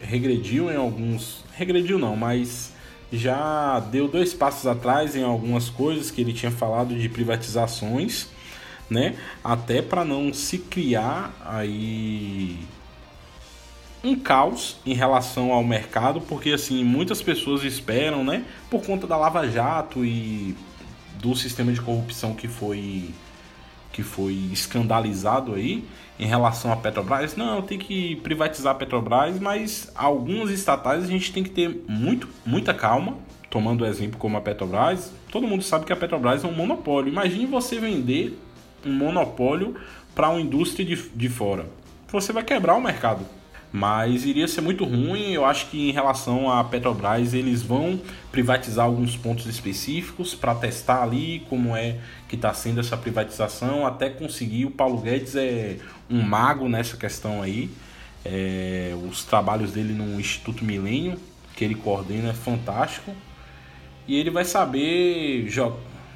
regrediu 0.00 0.70
em 0.70 0.76
alguns. 0.76 1.44
Regrediu 1.54 1.98
não, 1.98 2.16
mas 2.16 2.73
já 3.12 3.80
deu 3.80 4.08
dois 4.08 4.34
passos 4.34 4.66
atrás 4.66 5.14
em 5.14 5.22
algumas 5.22 5.68
coisas 5.68 6.10
que 6.10 6.20
ele 6.20 6.32
tinha 6.32 6.50
falado 6.50 6.94
de 6.94 7.08
privatizações, 7.08 8.28
né? 8.88 9.16
Até 9.42 9.80
para 9.80 10.04
não 10.04 10.32
se 10.32 10.58
criar 10.58 11.32
aí 11.44 12.58
um 14.02 14.14
caos 14.14 14.76
em 14.84 14.92
relação 14.92 15.52
ao 15.52 15.64
mercado, 15.64 16.20
porque 16.20 16.50
assim, 16.50 16.84
muitas 16.84 17.22
pessoas 17.22 17.64
esperam, 17.64 18.22
né, 18.22 18.44
por 18.68 18.84
conta 18.84 19.06
da 19.06 19.16
Lava 19.16 19.48
Jato 19.48 20.04
e 20.04 20.54
do 21.18 21.34
sistema 21.34 21.72
de 21.72 21.80
corrupção 21.80 22.34
que 22.34 22.46
foi 22.46 23.08
que 23.94 24.02
foi 24.02 24.32
escandalizado 24.52 25.54
aí 25.54 25.84
em 26.18 26.26
relação 26.26 26.72
à 26.72 26.76
Petrobras. 26.76 27.36
Não, 27.36 27.62
tem 27.62 27.78
que 27.78 28.16
privatizar 28.16 28.72
a 28.72 28.74
Petrobras, 28.74 29.38
mas 29.38 29.90
algumas 29.94 30.50
estatais 30.50 31.04
a 31.04 31.06
gente 31.06 31.32
tem 31.32 31.44
que 31.44 31.50
ter 31.50 31.84
muito, 31.88 32.28
muita 32.44 32.74
calma. 32.74 33.16
Tomando 33.48 33.84
o 33.84 33.86
exemplo 33.86 34.18
como 34.18 34.36
a 34.36 34.40
Petrobras, 34.40 35.12
todo 35.30 35.46
mundo 35.46 35.62
sabe 35.62 35.84
que 35.84 35.92
a 35.92 35.96
Petrobras 35.96 36.42
é 36.42 36.48
um 36.48 36.52
monopólio. 36.52 37.12
Imagine 37.12 37.46
você 37.46 37.78
vender 37.78 38.36
um 38.84 38.92
monopólio 38.92 39.76
para 40.12 40.28
uma 40.28 40.40
indústria 40.40 40.84
de, 40.84 40.96
de 41.10 41.28
fora. 41.28 41.66
Você 42.08 42.32
vai 42.32 42.42
quebrar 42.42 42.74
o 42.74 42.82
mercado 42.82 43.24
mas 43.76 44.24
iria 44.24 44.46
ser 44.46 44.60
muito 44.60 44.84
ruim. 44.84 45.32
Eu 45.32 45.44
acho 45.44 45.66
que 45.66 45.88
em 45.88 45.90
relação 45.90 46.48
à 46.48 46.62
Petrobras, 46.62 47.34
eles 47.34 47.60
vão 47.60 48.00
privatizar 48.30 48.84
alguns 48.84 49.16
pontos 49.16 49.46
específicos 49.46 50.32
para 50.32 50.54
testar 50.54 51.02
ali 51.02 51.44
como 51.48 51.74
é 51.74 51.98
que 52.28 52.36
está 52.36 52.54
sendo 52.54 52.78
essa 52.78 52.96
privatização, 52.96 53.84
até 53.84 54.08
conseguir. 54.08 54.64
O 54.66 54.70
Paulo 54.70 54.98
Guedes 54.98 55.34
é 55.34 55.78
um 56.08 56.22
mago 56.22 56.68
nessa 56.68 56.96
questão 56.96 57.42
aí. 57.42 57.68
É, 58.24 58.94
os 59.10 59.24
trabalhos 59.24 59.72
dele 59.72 59.92
no 59.92 60.20
Instituto 60.20 60.64
Milênio, 60.64 61.18
que 61.56 61.64
ele 61.64 61.74
coordena, 61.74 62.30
é 62.30 62.32
fantástico. 62.32 63.12
E 64.06 64.14
ele 64.14 64.30
vai 64.30 64.44
saber 64.44 65.48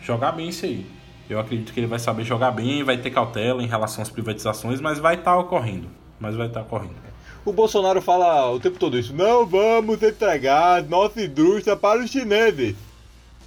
jogar 0.00 0.30
bem 0.30 0.50
isso 0.50 0.64
aí. 0.64 0.86
Eu 1.28 1.40
acredito 1.40 1.72
que 1.72 1.80
ele 1.80 1.88
vai 1.88 1.98
saber 1.98 2.22
jogar 2.22 2.52
bem, 2.52 2.84
vai 2.84 2.98
ter 2.98 3.10
cautela 3.10 3.60
em 3.60 3.66
relação 3.66 4.00
às 4.00 4.08
privatizações, 4.08 4.80
mas 4.80 5.00
vai 5.00 5.16
estar 5.16 5.32
tá 5.32 5.38
ocorrendo. 5.38 5.88
Mas 6.20 6.36
vai 6.36 6.46
estar 6.46 6.60
tá 6.60 6.66
ocorrendo. 6.66 7.07
O 7.44 7.52
Bolsonaro 7.52 8.02
fala 8.02 8.50
o 8.50 8.60
tempo 8.60 8.78
todo 8.78 8.98
isso. 8.98 9.14
Não 9.14 9.46
vamos 9.46 10.02
entregar 10.02 10.82
nossa 10.82 11.22
indústria 11.22 11.76
para 11.76 12.00
os 12.00 12.10
chineses. 12.10 12.74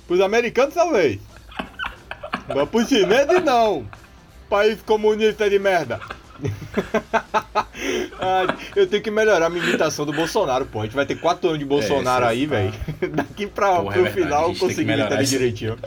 Para 0.08 0.16
os 0.16 0.22
americanos 0.22 0.74
talvez. 0.74 1.20
Mas 2.48 2.70
para 2.70 2.80
os 2.80 2.88
chineses 2.88 3.44
não. 3.44 3.86
País 4.50 4.82
comunista 4.82 5.50
de 5.50 5.60
merda. 5.60 6.00
eu 8.76 8.88
tenho 8.88 9.04
que 9.04 9.12
melhorar 9.12 9.46
a 9.46 9.50
minha 9.50 9.64
imitação 9.64 10.06
do 10.06 10.14
Bolsonaro, 10.14 10.66
pô. 10.66 10.82
A 10.82 10.86
gente 10.86 10.96
vai 10.96 11.06
ter 11.06 11.16
quatro 11.16 11.50
anos 11.50 11.60
de 11.60 11.66
Bolsonaro 11.66 12.26
é, 12.26 12.30
aí, 12.30 12.46
velho. 12.46 12.74
Daqui 13.14 13.48
pra, 13.48 13.78
Porra, 13.78 13.94
pro 13.94 14.06
é 14.06 14.12
final 14.12 14.50
eu 14.50 14.56
consegui 14.56 14.92
imitar 14.92 15.24
direitinho. 15.24 15.78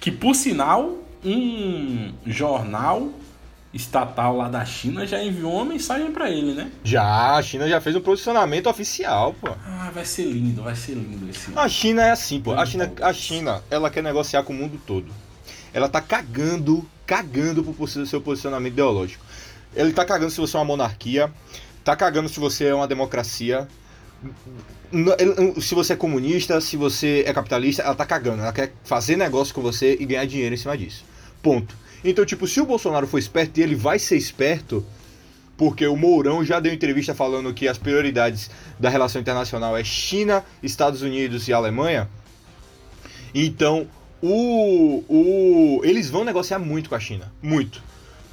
Que 0.00 0.10
por 0.10 0.34
sinal, 0.34 0.98
um 1.24 2.12
jornal 2.26 3.10
estatal 3.72 4.36
lá 4.36 4.48
da 4.48 4.64
China 4.64 5.06
já 5.06 5.22
enviou 5.22 5.54
uma 5.54 5.64
mensagem 5.64 6.10
para 6.10 6.30
ele, 6.30 6.54
né? 6.54 6.70
Já, 6.82 7.36
a 7.36 7.42
China 7.42 7.68
já 7.68 7.80
fez 7.80 7.94
um 7.94 8.00
posicionamento 8.00 8.68
oficial, 8.68 9.34
pô. 9.40 9.48
Ah, 9.66 9.90
vai 9.92 10.04
ser 10.04 10.24
lindo, 10.24 10.62
vai 10.62 10.74
ser 10.74 10.94
lindo 10.94 11.28
esse. 11.28 11.52
A 11.54 11.68
China 11.68 12.02
é 12.02 12.10
assim, 12.10 12.40
pô. 12.40 12.54
A 12.54 12.64
China, 12.64 12.92
a 13.00 13.12
China, 13.12 13.62
ela 13.70 13.90
quer 13.90 14.02
negociar 14.02 14.42
com 14.42 14.52
o 14.52 14.56
mundo 14.56 14.80
todo. 14.86 15.12
Ela 15.72 15.88
tá 15.88 16.00
cagando, 16.00 16.88
cagando 17.06 17.62
pro 17.62 17.86
seu 17.86 18.20
posicionamento 18.20 18.72
ideológico. 18.72 19.24
Ele 19.76 19.92
tá 19.92 20.04
cagando 20.04 20.30
se 20.30 20.40
você 20.40 20.56
é 20.56 20.60
uma 20.60 20.64
monarquia, 20.64 21.30
tá 21.84 21.94
cagando 21.94 22.28
se 22.28 22.40
você 22.40 22.66
é 22.66 22.74
uma 22.74 22.88
democracia, 22.88 23.68
se 25.60 25.74
você 25.74 25.92
é 25.92 25.96
comunista, 25.96 26.58
se 26.62 26.76
você 26.76 27.22
é 27.26 27.32
capitalista, 27.34 27.82
ela 27.82 27.94
tá 27.94 28.06
cagando. 28.06 28.42
Ela 28.42 28.52
quer 28.52 28.72
fazer 28.82 29.16
negócio 29.16 29.54
com 29.54 29.60
você 29.60 29.96
e 30.00 30.06
ganhar 30.06 30.24
dinheiro 30.24 30.54
em 30.54 30.58
cima 30.58 30.76
disso. 30.76 31.04
Ponto. 31.42 31.76
Então, 32.04 32.24
tipo, 32.24 32.46
se 32.46 32.60
o 32.60 32.66
Bolsonaro 32.66 33.06
for 33.06 33.18
esperto 33.18 33.58
e 33.58 33.62
ele 33.62 33.74
vai 33.74 33.98
ser 33.98 34.16
esperto, 34.16 34.84
porque 35.56 35.86
o 35.86 35.96
Mourão 35.96 36.44
já 36.44 36.60
deu 36.60 36.72
entrevista 36.72 37.14
falando 37.14 37.52
que 37.52 37.66
as 37.66 37.76
prioridades 37.76 38.50
da 38.78 38.88
relação 38.88 39.20
internacional 39.20 39.76
é 39.76 39.82
China, 39.82 40.44
Estados 40.62 41.02
Unidos 41.02 41.48
e 41.48 41.52
Alemanha. 41.52 42.08
Então, 43.34 43.88
o, 44.22 45.04
o, 45.08 45.80
eles 45.84 46.08
vão 46.10 46.24
negociar 46.24 46.58
muito 46.58 46.88
com 46.88 46.94
a 46.94 47.00
China. 47.00 47.32
Muito. 47.42 47.82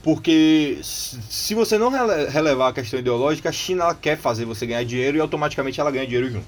Porque 0.03 0.77
se 0.81 1.55
você 1.55 1.79
não 1.79 1.89
relevar 2.29 2.69
a 2.69 2.73
questão 2.73 2.99
ideológica, 2.99 3.49
a 3.49 3.51
China 3.51 3.85
ela 3.85 3.95
quer 3.95 4.15
fazer 4.15 4.45
você 4.45 4.67
ganhar 4.67 4.83
dinheiro 4.85 5.17
e 5.17 5.19
automaticamente 5.19 5.81
ela 5.81 5.89
ganha 5.89 6.05
dinheiro 6.05 6.31
junto. 6.31 6.45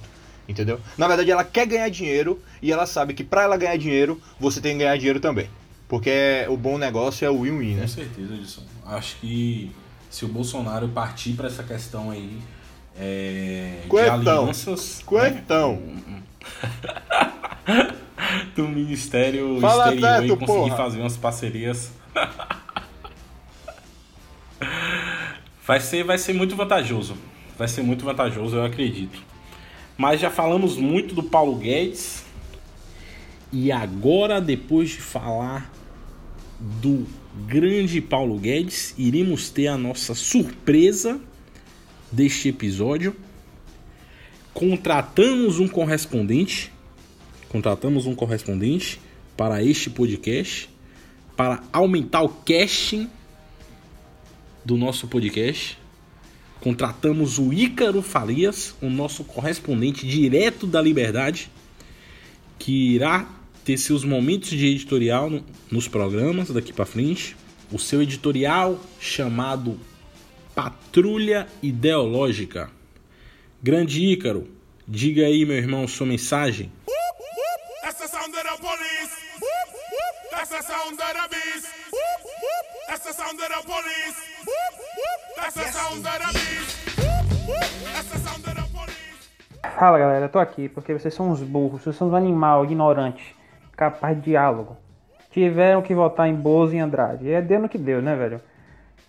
Entendeu? 0.48 0.80
Na 0.96 1.08
verdade, 1.08 1.32
ela 1.32 1.44
quer 1.44 1.66
ganhar 1.66 1.90
dinheiro 1.90 2.40
e 2.62 2.72
ela 2.72 2.86
sabe 2.86 3.16
que 3.16 3.24
para 3.24 3.44
ela 3.44 3.58
ganhar 3.58 3.76
dinheiro, 3.78 4.22
você 4.40 4.62
tem 4.62 4.74
que 4.74 4.84
ganhar 4.84 4.96
dinheiro 4.96 5.20
também. 5.20 5.50
Porque 5.88 6.46
o 6.50 6.58
bom 6.58 6.78
negócio 6.78 7.26
é 7.26 7.30
o 7.30 7.44
win-win, 7.44 7.76
né? 7.76 7.82
Com 7.84 7.88
certeza, 7.88 8.34
Edson. 8.34 8.64
Acho 8.86 9.16
que 9.18 9.72
se 10.10 10.26
o 10.26 10.28
Bolsonaro 10.28 10.90
partir 10.90 11.34
para 11.34 11.48
essa 11.48 11.64
questão 11.64 12.12
aí 12.12 12.40
é, 13.00 13.84
de 13.90 14.00
alianças... 14.00 15.02
Quentão! 15.08 15.82
Né? 16.08 16.24
do 18.56 18.68
Ministério 18.68 19.60
Fala 19.62 19.94
Exterior 19.94 20.10
certo, 20.10 20.26
e 20.26 20.30
conseguir 20.30 20.46
porra. 20.46 20.78
fazer 20.78 21.00
umas 21.00 21.18
parcerias... 21.18 21.92
vai, 25.66 25.80
ser, 25.80 26.04
vai 26.04 26.18
ser 26.18 26.34
muito 26.34 26.56
vantajoso. 26.56 27.16
Vai 27.58 27.68
ser 27.68 27.82
muito 27.82 28.04
vantajoso, 28.04 28.58
eu 28.58 28.66
acredito. 28.66 29.20
Mas 29.98 30.20
já 30.20 30.30
falamos 30.30 30.76
muito 30.78 31.16
do 31.16 31.24
Paulo 31.24 31.56
Guedes. 31.56 32.26
E 33.52 33.72
agora, 33.72 34.42
depois 34.42 34.90
de 34.90 34.98
falar 34.98 35.72
do 36.60 37.06
grande 37.48 38.02
Paulo 38.02 38.38
Guedes, 38.38 38.94
iremos 38.98 39.50
ter 39.50 39.68
a 39.68 39.78
nossa 39.78 40.16
surpresa 40.16 41.20
deste 42.12 42.50
episódio. 42.50 43.16
Contratamos 44.54 45.60
um 45.60 45.68
correspondente, 45.68 46.72
contratamos 47.48 48.08
um 48.08 48.16
correspondente 48.16 49.00
para 49.36 49.64
este 49.64 49.90
podcast, 49.90 50.68
para 51.36 51.64
aumentar 51.72 52.24
o 52.24 52.30
casting 52.30 53.08
do 54.66 54.76
nosso 54.76 55.08
podcast. 55.08 55.78
Contratamos 56.60 57.38
o 57.38 57.54
Ícaro 57.54 58.02
Farias, 58.02 58.76
o 58.82 58.90
nosso 58.90 59.24
correspondente 59.24 60.08
direto 60.08 60.66
da 60.66 60.82
Liberdade, 60.82 61.52
que 62.58 62.96
irá 62.96 63.30
ter 63.68 63.78
seus 63.78 64.06
momentos 64.06 64.52
de 64.52 64.66
editorial 64.66 65.30
nos 65.70 65.90
programas 65.90 66.50
daqui 66.50 66.72
para 66.72 66.86
frente. 66.86 67.36
O 67.70 67.78
seu 67.78 68.02
editorial 68.02 68.80
chamado 68.98 69.78
Patrulha 70.56 71.50
Ideológica. 71.62 72.72
Grande 73.62 74.06
Ícaro, 74.06 74.48
diga 74.88 75.26
aí, 75.26 75.46
meu 75.46 75.58
irmão, 75.58 75.86
sua 75.86 76.08
mensagem. 76.08 76.72
Fala 89.78 90.00
galera, 90.00 90.30
tô 90.30 90.40
aqui 90.40 90.70
porque 90.70 90.94
vocês 90.94 91.14
são 91.14 91.30
uns 91.30 91.42
burros, 91.42 91.82
vocês 91.82 91.98
são 91.98 92.08
uns 92.08 92.14
animal 92.14 92.64
ignorante 92.64 93.36
capaz 93.78 94.18
de 94.18 94.24
diálogo. 94.24 94.76
Tiveram 95.30 95.84
que 95.84 95.94
votar 95.94 96.28
em 96.28 96.34
Bozo 96.34 96.76
e 96.76 96.80
Andrade. 96.80 97.32
É 97.32 97.42
deu 97.42 97.62
no 97.62 97.70
que 97.70 97.78
deu, 97.78 98.02
né, 98.02 98.16
velho? 98.16 98.42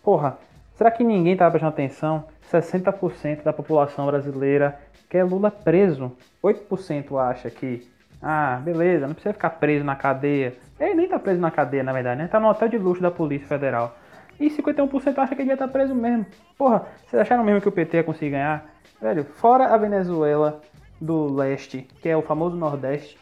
Porra, 0.05 0.37
será 0.75 0.91
que 0.91 1.03
ninguém 1.03 1.37
tá 1.37 1.51
prestando 1.51 1.73
atenção? 1.73 2.25
60% 2.53 3.43
da 3.43 3.53
população 3.53 4.07
brasileira 4.07 4.79
quer 5.09 5.25
Lula 5.25 5.51
preso. 5.51 6.13
8% 6.45 7.19
acha 7.19 7.51
que, 7.51 7.89
ah, 8.23 8.61
beleza, 8.63 9.07
não 9.07 9.15
precisa 9.15 9.33
ficar 9.33 9.51
preso 9.51 9.85
na 9.85 9.97
cadeia. 9.97 10.55
Ele 10.79 10.95
nem 10.95 11.09
tá 11.09 11.19
preso 11.19 11.41
na 11.41 11.51
cadeia, 11.51 11.83
na 11.83 11.93
verdade, 11.93 12.21
né? 12.21 12.29
Tá 12.29 12.39
no 12.39 12.49
hotel 12.49 12.69
de 12.69 12.79
luxo 12.79 13.01
da 13.01 13.11
Polícia 13.11 13.49
Federal. 13.49 13.97
E 14.39 14.51
51% 14.51 15.19
acha 15.19 15.35
que 15.35 15.43
ele 15.43 15.51
devia 15.51 15.55
estar 15.55 15.67
tá 15.67 15.73
preso 15.73 15.95
mesmo. 15.95 16.27
Porra, 16.57 16.87
vocês 17.07 17.21
acharam 17.21 17.43
mesmo 17.43 17.61
que 17.61 17.69
o 17.69 17.73
PT 17.73 17.97
ia 17.97 18.05
conseguir 18.05 18.31
ganhar? 18.33 18.67
Velho, 19.01 19.25
fora 19.25 19.67
a 19.75 19.77
Venezuela 19.77 20.61
do 21.01 21.33
leste, 21.33 21.89
que 22.03 22.09
é 22.09 22.17
o 22.17 22.23
famoso 22.23 22.57
Nordeste, 22.57 23.19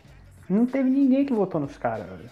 não 0.48 0.64
teve 0.64 0.88
ninguém 0.88 1.24
que 1.24 1.32
votou 1.32 1.60
nos 1.60 1.76
caras, 1.76 2.06
velho. 2.06 2.30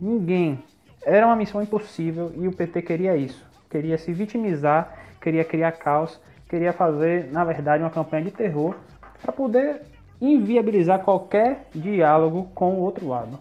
Ninguém. 0.00 0.62
Era 1.04 1.26
uma 1.26 1.36
missão 1.36 1.62
impossível 1.62 2.32
e 2.36 2.48
o 2.48 2.52
PT 2.52 2.82
queria 2.82 3.16
isso. 3.16 3.46
Queria 3.68 3.98
se 3.98 4.12
vitimizar, 4.12 4.98
queria 5.20 5.44
criar 5.44 5.72
caos, 5.72 6.20
queria 6.48 6.72
fazer, 6.72 7.30
na 7.30 7.44
verdade, 7.44 7.82
uma 7.82 7.90
campanha 7.90 8.24
de 8.24 8.30
terror 8.30 8.74
para 9.20 9.32
poder 9.32 9.82
inviabilizar 10.20 11.00
qualquer 11.04 11.68
diálogo 11.74 12.50
com 12.54 12.74
o 12.74 12.80
outro 12.80 13.08
lado. 13.08 13.38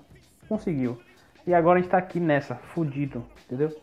Conseguiu. 0.47 0.97
E 1.47 1.53
agora 1.53 1.79
a 1.79 1.81
gente 1.81 1.91
tá 1.91 1.97
aqui 1.97 2.19
nessa, 2.19 2.55
fudido, 2.55 3.25
entendeu? 3.45 3.75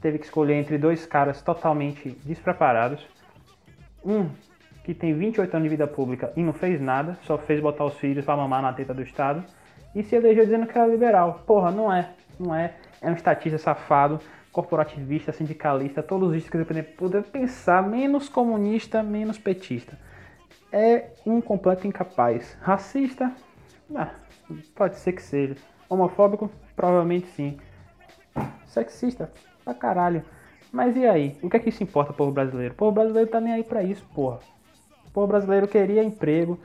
Teve 0.00 0.18
que 0.18 0.24
escolher 0.24 0.54
entre 0.54 0.76
dois 0.78 1.06
caras 1.06 1.40
totalmente 1.40 2.10
despreparados. 2.24 3.06
Um 4.04 4.28
que 4.84 4.94
tem 4.94 5.14
28 5.14 5.52
anos 5.56 5.64
de 5.64 5.70
vida 5.70 5.86
pública 5.86 6.32
e 6.36 6.42
não 6.42 6.52
fez 6.52 6.80
nada, 6.80 7.18
só 7.22 7.38
fez 7.38 7.60
botar 7.60 7.84
os 7.84 7.94
filhos 7.94 8.24
para 8.24 8.36
mamar 8.36 8.62
na 8.62 8.72
teta 8.72 8.94
do 8.94 9.02
Estado 9.02 9.44
e 9.96 10.02
se 10.02 10.14
elegeu 10.14 10.44
dizendo 10.44 10.66
que 10.66 10.76
era 10.76 10.86
liberal. 10.86 11.42
Porra, 11.46 11.70
não 11.70 11.90
é, 11.90 12.10
não 12.38 12.54
é. 12.54 12.74
É 13.00 13.10
um 13.10 13.14
estatista 13.14 13.56
safado, 13.56 14.20
corporativista, 14.52 15.32
sindicalista, 15.32 16.02
todos 16.02 16.34
os 16.34 16.48
que 16.48 16.58
você 16.58 16.82
poder 16.82 17.22
pensar, 17.24 17.82
menos 17.82 18.28
comunista, 18.28 19.02
menos 19.02 19.38
petista. 19.38 19.98
É 20.70 21.12
um 21.24 21.40
completo 21.40 21.86
incapaz. 21.86 22.56
Racista? 22.60 23.32
Ah, 23.94 24.10
pode 24.74 24.96
ser 24.96 25.12
que 25.12 25.22
seja. 25.22 25.56
Homofóbico? 25.88 26.50
Provavelmente 26.74 27.28
sim. 27.28 27.56
Sexista? 28.66 29.32
Pra 29.64 29.72
caralho. 29.72 30.22
Mas 30.70 30.94
e 30.94 31.06
aí? 31.06 31.38
O 31.42 31.48
que 31.48 31.56
é 31.56 31.60
que 31.60 31.70
isso 31.70 31.82
importa, 31.82 32.12
povo 32.12 32.32
brasileiro? 32.32 32.74
O 32.74 32.76
povo 32.76 32.92
brasileiro 32.92 33.30
tá 33.30 33.40
nem 33.40 33.54
aí 33.54 33.64
pra 33.64 33.82
isso, 33.82 34.04
porra. 34.14 34.40
O 35.06 35.10
povo 35.10 35.26
brasileiro 35.26 35.66
queria 35.66 36.04
emprego, 36.04 36.58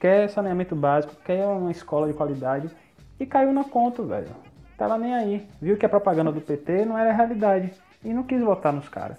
quer 0.00 0.28
saneamento 0.28 0.74
básico, 0.74 1.14
quer 1.24 1.46
uma 1.46 1.70
escola 1.70 2.06
de 2.06 2.14
qualidade 2.14 2.70
e 3.18 3.26
caiu 3.26 3.52
na 3.52 3.64
conta, 3.64 4.02
velho. 4.02 4.28
Tava 4.76 4.98
nem 4.98 5.14
aí. 5.14 5.48
Viu 5.60 5.76
que 5.76 5.86
a 5.86 5.88
propaganda 5.88 6.32
do 6.32 6.40
PT 6.40 6.84
não 6.84 6.98
era 6.98 7.12
realidade 7.12 7.72
e 8.02 8.12
não 8.12 8.22
quis 8.22 8.40
votar 8.40 8.72
nos 8.72 8.88
caras. 8.88 9.18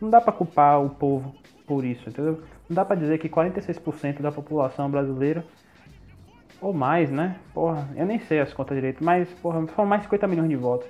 Não 0.00 0.10
dá 0.10 0.20
para 0.20 0.32
culpar 0.32 0.82
o 0.82 0.90
povo 0.90 1.34
por 1.66 1.84
isso, 1.84 2.08
entendeu? 2.08 2.42
Não 2.68 2.74
dá 2.74 2.84
para 2.84 2.96
dizer 2.96 3.18
que 3.18 3.28
46% 3.28 4.20
da 4.20 4.30
população 4.30 4.90
brasileira 4.90 5.44
ou 6.60 6.72
mais, 6.72 7.10
né? 7.10 7.36
Porra, 7.54 7.88
eu 7.96 8.04
nem 8.06 8.18
sei 8.18 8.40
as 8.40 8.52
contas 8.52 8.76
direito, 8.76 9.02
mas 9.02 9.28
porra, 9.34 9.66
foram 9.68 9.88
mais 9.88 10.02
de 10.02 10.06
50 10.06 10.26
milhões 10.26 10.48
de 10.48 10.56
votos. 10.56 10.88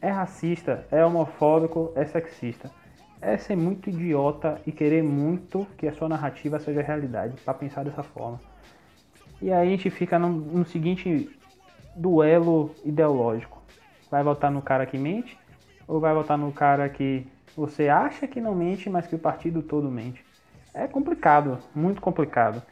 É 0.00 0.10
racista, 0.10 0.86
é 0.90 1.04
homofóbico, 1.04 1.92
é 1.96 2.04
sexista 2.04 2.70
é 3.24 3.36
ser 3.38 3.56
muito 3.56 3.88
idiota 3.88 4.60
e 4.66 4.72
querer 4.72 5.02
muito 5.02 5.66
que 5.78 5.88
a 5.88 5.92
sua 5.92 6.08
narrativa 6.08 6.58
seja 6.58 6.82
realidade, 6.82 7.40
para 7.44 7.54
pensar 7.54 7.84
dessa 7.84 8.02
forma. 8.02 8.40
E 9.40 9.52
aí 9.52 9.66
a 9.66 9.70
gente 9.70 9.90
fica 9.90 10.18
no, 10.18 10.28
no 10.28 10.64
seguinte 10.64 11.30
duelo 11.96 12.74
ideológico. 12.84 13.62
Vai 14.10 14.22
votar 14.22 14.50
no 14.50 14.62
cara 14.62 14.86
que 14.86 14.98
mente 14.98 15.38
ou 15.86 16.00
vai 16.00 16.14
votar 16.14 16.38
no 16.38 16.52
cara 16.52 16.88
que 16.88 17.26
você 17.56 17.88
acha 17.88 18.26
que 18.26 18.40
não 18.40 18.54
mente, 18.54 18.90
mas 18.90 19.06
que 19.06 19.14
o 19.14 19.18
partido 19.18 19.62
todo 19.62 19.90
mente? 19.90 20.24
É 20.72 20.86
complicado, 20.86 21.58
muito 21.74 22.00
complicado. 22.00 22.62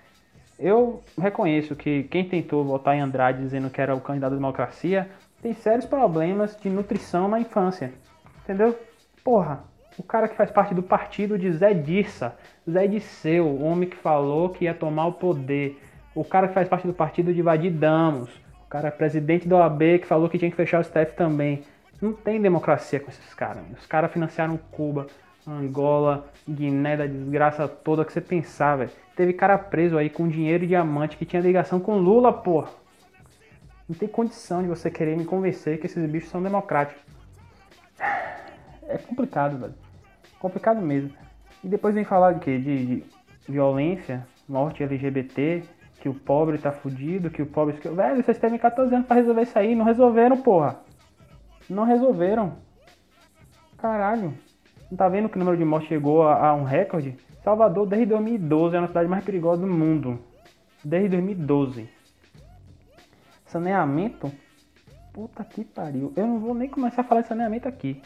Eu 0.58 1.02
reconheço 1.18 1.74
que 1.74 2.04
quem 2.04 2.28
tentou 2.28 2.64
votar 2.64 2.96
em 2.96 3.00
Andrade 3.00 3.42
dizendo 3.42 3.70
que 3.70 3.80
era 3.80 3.94
o 3.94 4.00
candidato 4.00 4.30
da 4.30 4.36
democracia 4.36 5.10
tem 5.40 5.54
sérios 5.54 5.86
problemas 5.86 6.56
de 6.56 6.68
nutrição 6.68 7.28
na 7.28 7.40
infância. 7.40 7.92
Entendeu? 8.42 8.78
Porra, 9.24 9.64
o 9.98 10.02
cara 10.02 10.28
que 10.28 10.37
faz 10.37 10.50
parte 10.50 10.74
do 10.74 10.83
partido 10.83 11.38
de 11.38 11.50
Zé 11.52 11.74
Dirça, 11.74 12.37
Zé 12.68 12.87
Disseu, 12.87 13.46
o 13.46 13.62
homem 13.62 13.88
que 13.88 13.96
falou 13.96 14.50
que 14.50 14.64
ia 14.64 14.74
tomar 14.74 15.07
o 15.07 15.12
poder. 15.12 15.81
O 16.14 16.24
cara 16.24 16.48
que 16.48 16.55
faz 16.55 16.68
parte 16.68 16.87
do 16.87 16.92
partido 16.92 17.33
de 17.33 17.42
Vadir 17.42 17.72
Damos, 17.72 18.31
o 18.64 18.68
cara 18.68 18.88
é 18.88 18.90
presidente 18.90 19.48
da 19.48 19.57
OAB 19.57 20.00
que 20.00 20.07
falou 20.07 20.28
que 20.28 20.38
tinha 20.38 20.50
que 20.50 20.57
fechar 20.57 20.81
o 20.81 20.85
STF 20.85 21.14
também. 21.16 21.62
Não 22.00 22.12
tem 22.12 22.40
democracia 22.40 23.00
com 23.00 23.11
esses 23.11 23.33
caras. 23.35 23.62
Os 23.78 23.87
caras 23.87 24.12
financiaram 24.12 24.59
Cuba, 24.70 25.07
Angola, 25.46 26.26
Guiné, 26.48 26.96
da 26.96 27.07
desgraça 27.07 27.68
toda 27.68 28.05
que 28.05 28.12
você 28.12 28.20
pensar, 28.20 28.76
velho. 28.76 28.90
Teve 29.14 29.33
cara 29.33 29.59
preso 29.59 29.98
aí 29.98 30.09
com 30.11 30.28
dinheiro 30.28 30.64
e 30.64 30.68
diamante 30.68 31.16
que 31.16 31.24
tinha 31.24 31.40
ligação 31.40 31.78
com 31.81 31.96
Lula, 31.98 32.33
porra. 32.33 32.70
Não 33.88 33.96
tem 33.96 34.09
condição 34.09 34.62
de 34.62 34.68
você 34.68 34.90
querer 34.90 35.16
me 35.16 35.24
convencer 35.24 35.78
que 35.78 35.87
esses 35.87 36.11
bichos 36.11 36.31
são 36.31 36.42
democráticos. 36.42 37.02
É 38.92 38.98
complicado, 38.98 39.59
velho. 39.59 39.74
Complicado 40.38 40.81
mesmo. 40.81 41.11
E 41.64 41.68
depois 41.68 41.94
vem 41.94 42.05
falar 42.05 42.33
de 42.33 42.40
quê? 42.40 42.59
De, 42.59 42.87
de 42.87 43.05
violência, 43.48 44.26
morte 44.48 44.83
LGBT, 44.83 45.62
que 46.00 46.09
o 46.09 46.14
pobre 46.14 46.59
tá 46.59 46.72
fudido, 46.72 47.31
que 47.31 47.40
o 47.40 47.46
pobre. 47.46 47.76
Velho, 47.76 48.22
vocês 48.22 48.38
têm 48.38 48.59
14 48.59 48.94
anos 48.94 49.07
pra 49.07 49.16
resolver 49.16 49.42
isso 49.42 49.59
aí. 49.59 49.74
Não 49.74 49.85
resolveram, 49.85 50.37
porra. 50.42 50.81
Não 51.70 51.85
resolveram. 51.85 52.55
Caralho. 53.78 54.35
Não 54.90 54.96
tá 54.98 55.09
vendo 55.09 55.28
que 55.28 55.37
o 55.37 55.38
número 55.38 55.57
de 55.57 55.64
mortes 55.64 55.88
chegou 55.88 56.22
a, 56.22 56.48
a 56.48 56.55
um 56.55 56.64
recorde? 56.64 57.16
Salvador, 57.42 57.87
desde 57.87 58.07
2012, 58.07 58.76
é 58.76 58.78
a 58.78 58.87
cidade 58.87 59.09
mais 59.09 59.24
perigosa 59.24 59.62
do 59.62 59.68
mundo. 59.68 60.18
Desde 60.85 61.09
2012. 61.11 61.88
Saneamento? 63.46 64.31
Puta 65.12 65.44
que 65.44 65.64
pariu. 65.64 66.12
Eu 66.16 66.26
não 66.26 66.38
vou 66.38 66.55
nem 66.55 66.68
começar 66.68 67.02
a 67.02 67.05
falar 67.05 67.22
de 67.22 67.28
saneamento 67.28 67.68
aqui. 67.68 68.02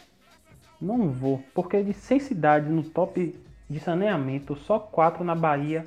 Não 0.81 1.09
vou, 1.11 1.43
porque 1.55 1.83
de 1.83 1.93
100 1.93 2.21
cidades 2.21 2.71
no 2.71 2.83
top 2.83 3.35
de 3.69 3.81
saneamento, 3.81 4.55
só 4.57 4.79
4 4.79 5.25
na 5.25 5.35
Bahia 5.35 5.87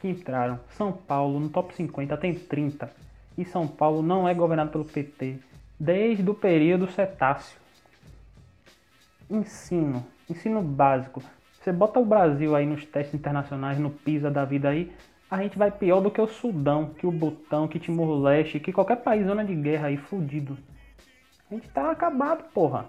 que 0.00 0.08
entraram. 0.08 0.58
São 0.70 0.92
Paulo 0.92 1.38
no 1.40 1.48
top 1.48 1.74
50 1.74 2.16
tem 2.16 2.34
30. 2.34 2.90
E 3.36 3.44
São 3.44 3.66
Paulo 3.66 4.02
não 4.02 4.28
é 4.28 4.34
governado 4.34 4.70
pelo 4.70 4.84
PT 4.84 5.38
desde 5.78 6.28
o 6.28 6.34
período 6.34 6.90
cetáceo. 6.90 7.58
Ensino, 9.30 10.04
ensino 10.28 10.60
básico. 10.60 11.22
Você 11.60 11.72
bota 11.72 11.98
o 11.98 12.04
Brasil 12.04 12.54
aí 12.54 12.66
nos 12.66 12.84
testes 12.84 13.14
internacionais, 13.14 13.78
no 13.78 13.90
PISA 13.90 14.30
da 14.30 14.44
vida 14.44 14.68
aí, 14.68 14.92
a 15.30 15.40
gente 15.40 15.56
vai 15.56 15.70
pior 15.70 16.00
do 16.00 16.10
que 16.10 16.20
o 16.20 16.26
Sudão, 16.26 16.86
que 16.98 17.06
o 17.06 17.12
Butão, 17.12 17.68
que 17.68 17.78
Timor-Leste, 17.78 18.58
que 18.58 18.72
qualquer 18.72 18.96
país 18.96 19.26
zona 19.26 19.44
de 19.44 19.54
guerra 19.54 19.86
aí, 19.86 19.96
fudido. 19.96 20.58
A 21.50 21.54
gente 21.54 21.68
tá 21.68 21.90
acabado, 21.90 22.44
porra. 22.52 22.86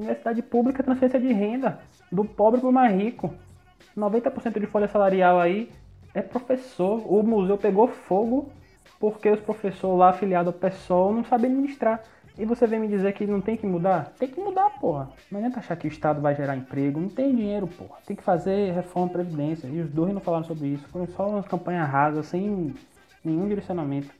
Universidade 0.00 0.40
pública, 0.40 0.82
transferência 0.82 1.20
de 1.20 1.30
renda, 1.30 1.78
do 2.10 2.24
pobre 2.24 2.58
pro 2.58 2.72
mais 2.72 2.90
rico. 2.94 3.34
90% 3.94 4.58
de 4.58 4.66
folha 4.66 4.88
salarial 4.88 5.38
aí 5.38 5.70
é 6.14 6.22
professor. 6.22 7.02
O 7.06 7.22
museu 7.22 7.58
pegou 7.58 7.86
fogo 7.86 8.50
porque 8.98 9.28
os 9.28 9.40
professores 9.40 9.98
lá 9.98 10.08
afiliados 10.08 10.54
ao 10.54 10.58
PSOL 10.58 11.12
não 11.12 11.22
sabem 11.22 11.50
administrar. 11.50 12.02
E 12.38 12.46
você 12.46 12.66
vem 12.66 12.80
me 12.80 12.88
dizer 12.88 13.12
que 13.12 13.26
não 13.26 13.42
tem 13.42 13.58
que 13.58 13.66
mudar? 13.66 14.14
Tem 14.18 14.26
que 14.26 14.40
mudar, 14.40 14.70
porra. 14.80 15.10
Não 15.30 15.38
adianta 15.38 15.58
achar 15.58 15.76
que 15.76 15.86
o 15.86 15.92
Estado 15.92 16.22
vai 16.22 16.34
gerar 16.34 16.56
emprego. 16.56 16.98
Não 16.98 17.10
tem 17.10 17.36
dinheiro, 17.36 17.66
porra. 17.66 17.98
Tem 18.06 18.16
que 18.16 18.22
fazer 18.22 18.72
reforma 18.72 19.12
previdência. 19.12 19.66
E 19.66 19.80
os 19.80 19.90
dois 19.90 20.14
não 20.14 20.20
falaram 20.22 20.44
sobre 20.44 20.68
isso. 20.68 20.88
Foram 20.88 21.06
só 21.08 21.28
umas 21.28 21.46
campanhas 21.46 21.86
rasas, 21.86 22.24
sem 22.24 22.74
nenhum 23.22 23.46
direcionamento. 23.46 24.14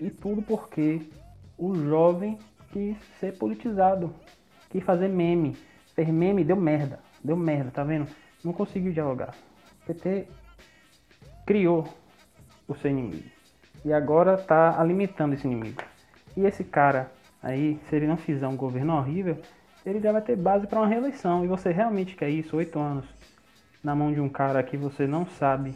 E 0.00 0.08
tudo 0.08 0.40
porque 0.40 1.02
o 1.58 1.74
jovem 1.74 2.38
quis 2.72 2.96
ser 3.18 3.36
politizado. 3.36 4.14
Quis 4.70 4.82
fazer 4.82 5.08
meme. 5.08 5.56
Fez 5.94 6.08
meme, 6.08 6.44
deu 6.44 6.56
merda. 6.56 7.00
Deu 7.22 7.36
merda, 7.36 7.70
tá 7.70 7.84
vendo? 7.84 8.08
Não 8.42 8.52
conseguiu 8.52 8.92
dialogar. 8.92 9.34
O 9.82 9.86
PT 9.86 10.26
criou 11.44 11.86
o 12.66 12.74
seu 12.74 12.90
inimigo. 12.90 13.28
E 13.84 13.92
agora 13.92 14.36
tá 14.36 14.80
alimentando 14.80 15.34
esse 15.34 15.46
inimigo. 15.46 15.82
E 16.36 16.44
esse 16.44 16.64
cara 16.64 17.10
aí, 17.42 17.78
se 17.88 17.96
ele 17.96 18.06
não 18.06 18.16
fizer 18.16 18.46
um 18.46 18.56
governo 18.56 18.96
horrível, 18.96 19.36
ele 19.84 20.00
já 20.00 20.12
vai 20.12 20.22
ter 20.22 20.36
base 20.36 20.66
para 20.66 20.78
uma 20.78 20.86
reeleição. 20.86 21.44
E 21.44 21.48
você 21.48 21.72
realmente 21.72 22.14
quer 22.14 22.30
isso? 22.30 22.56
Oito 22.56 22.78
anos 22.78 23.04
na 23.82 23.94
mão 23.94 24.12
de 24.12 24.20
um 24.20 24.28
cara 24.28 24.62
que 24.62 24.76
você 24.76 25.06
não 25.06 25.26
sabe 25.26 25.74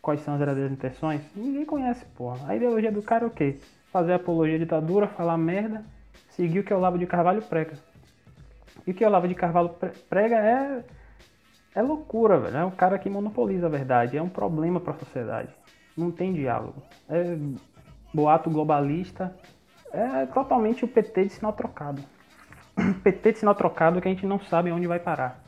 quais 0.00 0.20
são 0.20 0.34
as 0.34 0.38
verdadeiras 0.38 0.72
intenções? 0.72 1.20
Ninguém 1.34 1.64
conhece, 1.64 2.04
porra. 2.16 2.48
A 2.48 2.56
ideologia 2.56 2.90
do 2.90 3.02
cara 3.02 3.24
é 3.24 3.26
o 3.26 3.30
quê? 3.30 3.58
Fazer 3.92 4.12
apologia 4.12 4.56
à 4.56 4.58
ditadura, 4.58 5.06
falar 5.06 5.36
merda, 5.36 5.84
seguir 6.32 6.60
o 6.60 6.64
que 6.64 6.74
o 6.74 6.76
Olavo 6.76 6.98
de 6.98 7.06
Carvalho 7.06 7.42
prega. 7.42 7.74
E 8.86 8.90
o 8.90 8.94
que 8.94 9.04
o 9.04 9.08
Olavo 9.08 9.28
de 9.28 9.34
Carvalho 9.34 9.74
prega 10.08 10.36
é 10.36 10.84
é 11.74 11.80
loucura, 11.80 12.38
velho. 12.38 12.56
É 12.56 12.64
um 12.64 12.70
cara 12.70 12.98
que 12.98 13.08
monopoliza 13.08 13.66
a 13.66 13.70
verdade. 13.70 14.16
É 14.16 14.22
um 14.22 14.28
problema 14.28 14.78
para 14.78 14.92
a 14.92 14.98
sociedade. 14.98 15.48
Não 15.96 16.10
tem 16.10 16.32
diálogo. 16.32 16.82
É 17.08 17.36
boato 18.12 18.50
globalista 18.50 19.34
é 19.92 20.26
totalmente 20.26 20.84
o 20.84 20.88
PT 20.88 21.24
de 21.24 21.32
sinal 21.34 21.52
trocado. 21.52 22.02
PT 23.04 23.32
de 23.32 23.38
sinal 23.38 23.54
trocado 23.54 24.00
que 24.00 24.08
a 24.08 24.10
gente 24.10 24.26
não 24.26 24.40
sabe 24.40 24.72
onde 24.72 24.86
vai 24.86 24.98
parar. 24.98 25.44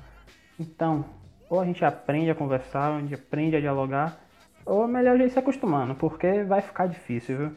Então, 0.61 1.05
ou 1.49 1.61
a 1.61 1.65
gente 1.65 1.85
aprende 1.85 2.31
a 2.31 2.35
conversar, 2.35 2.91
ou 2.91 2.97
a 2.99 3.01
gente 3.01 3.15
aprende 3.15 3.57
a 3.57 3.61
dialogar, 3.61 4.19
ou 4.67 4.85
é 4.85 4.87
melhor 4.87 5.15
a 5.15 5.19
gente 5.19 5.33
se 5.33 5.39
acostumando, 5.39 5.95
porque 5.95 6.45
vai 6.45 6.61
ficar 6.61 6.87
difícil, 6.87 7.37
viu? 7.37 7.53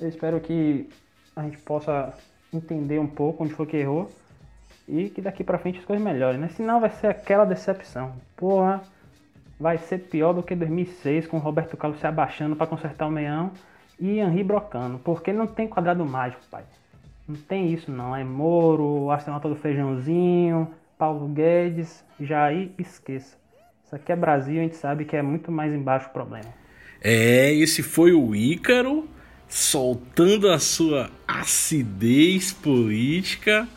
Eu 0.00 0.08
espero 0.08 0.40
que 0.40 0.88
a 1.36 1.42
gente 1.42 1.58
possa 1.58 2.14
entender 2.56 2.98
um 2.98 3.06
pouco 3.06 3.44
onde 3.44 3.54
foi 3.54 3.66
que 3.66 3.76
errou 3.76 4.10
e 4.88 5.08
que 5.08 5.20
daqui 5.20 5.42
pra 5.42 5.58
frente 5.58 5.78
as 5.78 5.84
coisas 5.84 6.04
melhorem, 6.04 6.38
né? 6.38 6.48
Senão 6.56 6.80
vai 6.80 6.90
ser 6.90 7.08
aquela 7.08 7.44
decepção. 7.44 8.12
Porra, 8.36 8.82
vai 9.58 9.78
ser 9.78 9.98
pior 9.98 10.32
do 10.32 10.42
que 10.42 10.54
2006 10.54 11.26
com 11.26 11.36
o 11.36 11.40
Roberto 11.40 11.76
Carlos 11.76 12.00
se 12.00 12.06
abaixando 12.06 12.56
para 12.56 12.66
consertar 12.66 13.06
o 13.06 13.10
meião 13.10 13.52
e 13.98 14.18
Henri 14.18 14.42
brocando, 14.42 14.98
porque 14.98 15.32
não 15.32 15.46
tem 15.46 15.68
quadrado 15.68 16.04
mágico, 16.04 16.42
pai. 16.50 16.64
Não 17.26 17.36
tem 17.36 17.72
isso 17.72 17.90
não, 17.90 18.14
é 18.14 18.22
Moro, 18.22 19.10
astronauta 19.10 19.48
do 19.48 19.56
feijãozinho, 19.56 20.70
Paulo 20.98 21.26
Guedes, 21.28 22.04
aí 22.30 22.72
esqueça. 22.78 23.36
Isso 23.84 23.94
aqui 23.94 24.12
é 24.12 24.16
Brasil, 24.16 24.60
a 24.60 24.62
gente 24.62 24.76
sabe 24.76 25.04
que 25.04 25.16
é 25.16 25.22
muito 25.22 25.50
mais 25.50 25.72
embaixo 25.72 26.08
o 26.08 26.12
problema. 26.12 26.48
É, 27.02 27.52
esse 27.52 27.82
foi 27.82 28.12
o 28.12 28.34
Ícaro 28.34 29.08
soltando 29.48 30.50
a 30.50 30.58
sua 30.58 31.10
acidez 31.40 32.52
política. 32.52 33.68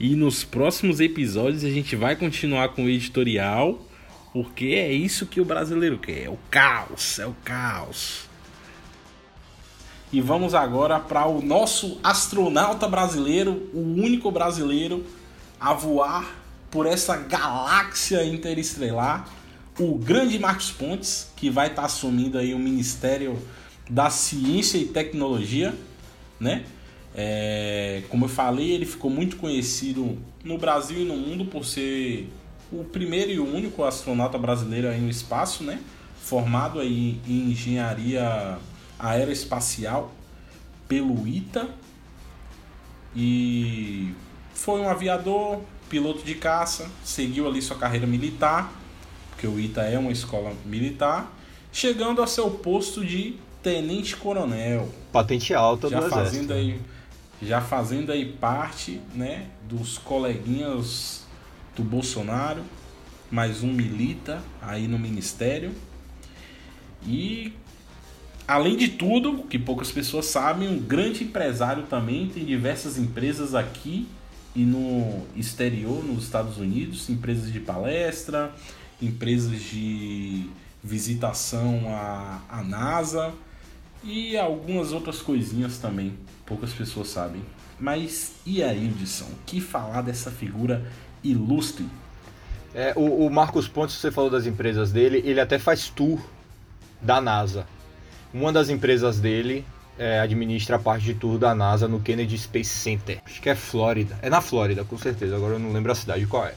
E 0.00 0.14
nos 0.14 0.44
próximos 0.44 1.00
episódios 1.00 1.64
a 1.64 1.70
gente 1.70 1.96
vai 1.96 2.14
continuar 2.14 2.68
com 2.68 2.84
o 2.84 2.88
editorial, 2.88 3.84
porque 4.32 4.66
é 4.66 4.92
isso 4.92 5.26
que 5.26 5.40
o 5.40 5.44
brasileiro 5.44 5.98
quer, 5.98 6.24
é 6.24 6.28
o 6.30 6.38
caos, 6.50 7.18
é 7.18 7.26
o 7.26 7.34
caos. 7.44 8.28
E 10.12 10.20
vamos 10.20 10.54
agora 10.54 10.98
para 10.98 11.26
o 11.26 11.42
nosso 11.42 11.98
astronauta 12.02 12.88
brasileiro, 12.88 13.68
o 13.74 13.80
único 13.80 14.30
brasileiro 14.30 15.04
a 15.60 15.74
voar 15.74 16.36
por 16.70 16.86
essa 16.86 17.16
galáxia 17.16 18.24
interestelar, 18.24 19.28
o 19.78 19.96
grande 19.96 20.38
Marcos 20.38 20.70
Pontes, 20.70 21.30
que 21.36 21.50
vai 21.50 21.68
estar 21.68 21.82
tá 21.82 21.86
assumindo 21.86 22.38
aí 22.38 22.54
o 22.54 22.58
Ministério 22.58 23.38
da 23.90 24.10
Ciência 24.10 24.78
e 24.78 24.86
Tecnologia, 24.86 25.74
né? 26.38 26.64
É, 27.20 28.04
como 28.10 28.26
eu 28.26 28.28
falei, 28.28 28.70
ele 28.70 28.86
ficou 28.86 29.10
muito 29.10 29.38
conhecido 29.38 30.16
no 30.44 30.56
Brasil 30.56 31.00
e 31.00 31.04
no 31.04 31.16
mundo 31.16 31.46
por 31.46 31.64
ser 31.64 32.30
o 32.70 32.84
primeiro 32.84 33.32
e 33.32 33.40
único 33.40 33.82
astronauta 33.82 34.38
brasileiro 34.38 34.86
aí 34.86 35.00
no 35.00 35.10
espaço, 35.10 35.64
né? 35.64 35.80
Formado 36.22 36.78
aí 36.78 37.20
em 37.26 37.50
engenharia 37.50 38.56
aeroespacial 38.96 40.14
pelo 40.86 41.26
ITA 41.26 41.68
e 43.16 44.14
foi 44.54 44.80
um 44.80 44.88
aviador, 44.88 45.60
piloto 45.90 46.22
de 46.22 46.36
caça, 46.36 46.88
seguiu 47.02 47.48
ali 47.48 47.60
sua 47.60 47.76
carreira 47.76 48.06
militar, 48.06 48.72
porque 49.30 49.44
o 49.48 49.58
ITA 49.58 49.82
é 49.82 49.98
uma 49.98 50.12
escola 50.12 50.52
militar, 50.64 51.36
chegando 51.72 52.22
a 52.22 52.28
seu 52.28 52.48
posto 52.48 53.04
de 53.04 53.34
tenente 53.60 54.16
coronel. 54.16 54.88
Patente 55.10 55.52
alta 55.52 55.88
já 55.88 55.98
do 55.98 56.08
fazendo 56.08 56.52
exército. 56.52 56.52
aí 56.52 56.97
já 57.40 57.60
fazendo 57.60 58.10
aí 58.10 58.32
parte, 58.32 59.00
né, 59.14 59.46
dos 59.68 59.98
coleguinhas 59.98 61.26
do 61.76 61.82
Bolsonaro, 61.82 62.62
mais 63.30 63.62
um 63.62 63.72
milita 63.72 64.42
aí 64.60 64.88
no 64.88 64.98
ministério. 64.98 65.72
E 67.06 67.52
além 68.46 68.76
de 68.76 68.88
tudo, 68.88 69.44
que 69.44 69.58
poucas 69.58 69.92
pessoas 69.92 70.26
sabem, 70.26 70.68
um 70.68 70.80
grande 70.80 71.24
empresário 71.24 71.84
também, 71.84 72.28
tem 72.28 72.44
diversas 72.44 72.98
empresas 72.98 73.54
aqui 73.54 74.08
e 74.56 74.64
no 74.64 75.26
exterior, 75.36 76.04
nos 76.04 76.24
Estados 76.24 76.58
Unidos, 76.58 77.08
empresas 77.08 77.52
de 77.52 77.60
palestra, 77.60 78.52
empresas 79.00 79.60
de 79.60 80.50
visitação 80.82 81.94
à, 81.94 82.40
à 82.48 82.62
NASA 82.62 83.32
e 84.02 84.36
algumas 84.36 84.92
outras 84.92 85.20
coisinhas 85.20 85.78
também, 85.78 86.14
poucas 86.48 86.72
pessoas 86.72 87.08
sabem. 87.08 87.42
Mas 87.78 88.32
e 88.44 88.62
aí? 88.62 88.88
O 88.88 89.44
que 89.46 89.60
falar 89.60 90.02
dessa 90.02 90.30
figura 90.30 90.84
ilustre? 91.22 91.86
É, 92.74 92.92
o, 92.96 93.26
o 93.26 93.30
Marcos 93.30 93.68
Pontes, 93.68 93.94
você 93.96 94.10
falou 94.10 94.30
das 94.30 94.46
empresas 94.46 94.90
dele, 94.90 95.22
ele 95.24 95.40
até 95.40 95.58
faz 95.58 95.88
tour 95.88 96.18
da 97.00 97.20
NASA. 97.20 97.66
Uma 98.32 98.52
das 98.52 98.68
empresas 98.68 99.20
dele 99.20 99.64
é, 99.98 100.20
administra 100.20 100.76
a 100.76 100.78
parte 100.78 101.04
de 101.04 101.14
tour 101.14 101.38
da 101.38 101.54
NASA 101.54 101.86
no 101.86 102.00
Kennedy 102.00 102.36
Space 102.38 102.70
Center. 102.70 103.20
Acho 103.24 103.40
que 103.40 103.50
é 103.50 103.54
Flórida. 103.54 104.18
É 104.22 104.30
na 104.30 104.40
Flórida, 104.40 104.84
com 104.84 104.98
certeza. 104.98 105.36
Agora 105.36 105.54
eu 105.54 105.58
não 105.58 105.72
lembro 105.72 105.92
a 105.92 105.94
cidade 105.94 106.26
qual 106.26 106.46
é. 106.46 106.54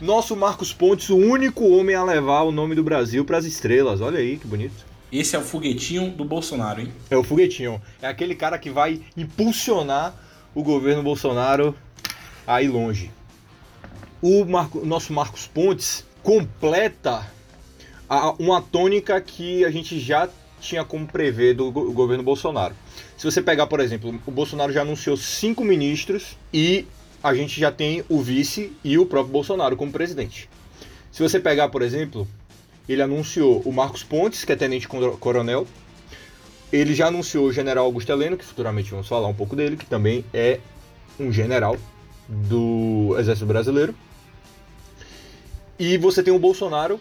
Nosso 0.00 0.36
Marcos 0.36 0.72
Pontes, 0.72 1.08
o 1.08 1.16
único 1.16 1.66
homem 1.70 1.96
a 1.96 2.04
levar 2.04 2.42
o 2.42 2.52
nome 2.52 2.74
do 2.74 2.84
Brasil 2.84 3.24
para 3.24 3.38
as 3.38 3.44
estrelas. 3.44 4.00
Olha 4.00 4.18
aí 4.18 4.36
que 4.36 4.46
bonito. 4.46 4.95
Esse 5.12 5.36
é 5.36 5.38
o 5.38 5.42
foguetinho 5.42 6.10
do 6.10 6.24
Bolsonaro, 6.24 6.80
hein? 6.80 6.92
É 7.08 7.16
o 7.16 7.22
foguetinho. 7.22 7.80
É 8.02 8.08
aquele 8.08 8.34
cara 8.34 8.58
que 8.58 8.70
vai 8.70 9.00
impulsionar 9.16 10.14
o 10.54 10.62
governo 10.62 11.02
Bolsonaro 11.02 11.74
aí 12.46 12.66
longe. 12.66 13.10
O 14.20 14.44
Marco, 14.44 14.84
nosso 14.84 15.12
Marcos 15.12 15.46
Pontes 15.46 16.04
completa 16.22 17.24
a, 18.08 18.32
uma 18.32 18.60
tônica 18.60 19.20
que 19.20 19.64
a 19.64 19.70
gente 19.70 20.00
já 20.00 20.28
tinha 20.60 20.84
como 20.84 21.06
prever 21.06 21.54
do 21.54 21.70
go 21.70 21.92
governo 21.92 22.24
Bolsonaro. 22.24 22.74
Se 23.16 23.24
você 23.24 23.40
pegar, 23.40 23.66
por 23.66 23.80
exemplo, 23.80 24.20
o 24.26 24.30
Bolsonaro 24.30 24.72
já 24.72 24.82
anunciou 24.82 25.16
cinco 25.16 25.64
ministros 25.64 26.36
e 26.52 26.86
a 27.22 27.34
gente 27.34 27.60
já 27.60 27.70
tem 27.70 28.04
o 28.08 28.20
vice 28.20 28.72
e 28.82 28.98
o 28.98 29.06
próprio 29.06 29.32
Bolsonaro 29.32 29.76
como 29.76 29.92
presidente. 29.92 30.48
Se 31.12 31.22
você 31.22 31.38
pegar, 31.38 31.68
por 31.68 31.82
exemplo, 31.82 32.26
ele 32.88 33.02
anunciou 33.02 33.60
o 33.64 33.72
Marcos 33.72 34.02
Pontes, 34.02 34.44
que 34.44 34.52
é 34.52 34.56
tenente 34.56 34.86
coronel. 34.88 35.66
Ele 36.72 36.94
já 36.94 37.08
anunciou 37.08 37.46
o 37.46 37.52
general 37.52 37.84
Augusto 37.86 38.10
Heleno, 38.10 38.36
que 38.36 38.44
futuramente 38.44 38.90
vamos 38.90 39.08
falar 39.08 39.28
um 39.28 39.34
pouco 39.34 39.56
dele, 39.56 39.76
que 39.76 39.86
também 39.86 40.24
é 40.32 40.60
um 41.18 41.32
general 41.32 41.76
do 42.28 43.16
Exército 43.18 43.46
Brasileiro. 43.46 43.94
E 45.78 45.98
você 45.98 46.22
tem 46.22 46.32
o 46.32 46.38
Bolsonaro 46.38 47.00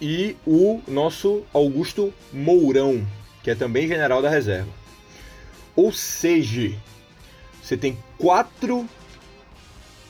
e 0.00 0.36
o 0.46 0.80
nosso 0.86 1.42
Augusto 1.52 2.12
Mourão, 2.32 3.06
que 3.42 3.50
é 3.50 3.54
também 3.54 3.86
general 3.88 4.22
da 4.22 4.28
reserva. 4.28 4.70
Ou 5.74 5.92
seja, 5.92 6.72
você 7.62 7.76
tem 7.76 7.98
quatro 8.16 8.88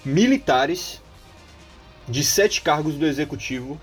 militares 0.05 1.03
de 2.09 2.25
sete 2.25 2.63
cargos 2.63 2.95
do 2.95 3.07
executivo 3.07 3.79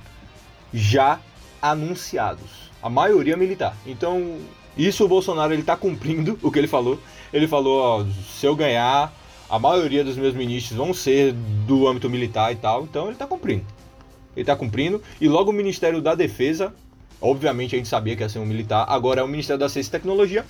já 0.76 1.20
anunciados. 1.62 2.70
A 2.84 2.90
maioria 2.90 3.38
militar. 3.38 3.76
Então, 3.86 4.38
isso 4.78 5.06
o 5.06 5.08
Bolsonaro 5.08 5.54
ele 5.54 5.62
está 5.62 5.76
cumprindo 5.76 6.38
o 6.44 6.52
que 6.52 6.60
ele 6.60 6.68
falou. 6.68 7.00
Ele 7.32 7.48
falou, 7.48 7.82
ó, 7.82 8.06
se 8.38 8.46
eu 8.46 8.56
ganhar, 8.56 9.12
a 9.50 9.58
maioria 9.58 10.04
dos 10.04 10.18
meus 10.18 10.34
ministros 10.34 10.78
vão 10.78 10.94
ser 10.94 11.34
do 11.66 11.88
âmbito 11.88 12.10
militar 12.10 12.52
e 12.52 12.58
tal. 12.58 12.84
Então, 12.84 13.06
ele 13.06 13.14
está 13.14 13.26
cumprindo. 13.26 13.66
Ele 14.36 14.44
está 14.44 14.56
cumprindo. 14.56 15.02
E 15.20 15.28
logo 15.28 15.52
o 15.52 15.54
Ministério 15.54 16.02
da 16.02 16.14
Defesa, 16.14 16.74
obviamente 17.22 17.74
a 17.74 17.78
gente 17.78 17.88
sabia 17.88 18.16
que 18.16 18.22
ia 18.22 18.30
ser 18.30 18.40
um 18.40 18.46
militar, 18.46 18.86
agora 18.90 19.22
é 19.22 19.24
o 19.24 19.28
Ministério 19.28 19.60
da 19.60 19.70
Ciência 19.70 19.90
e 19.90 19.92
Tecnologia. 19.92 20.46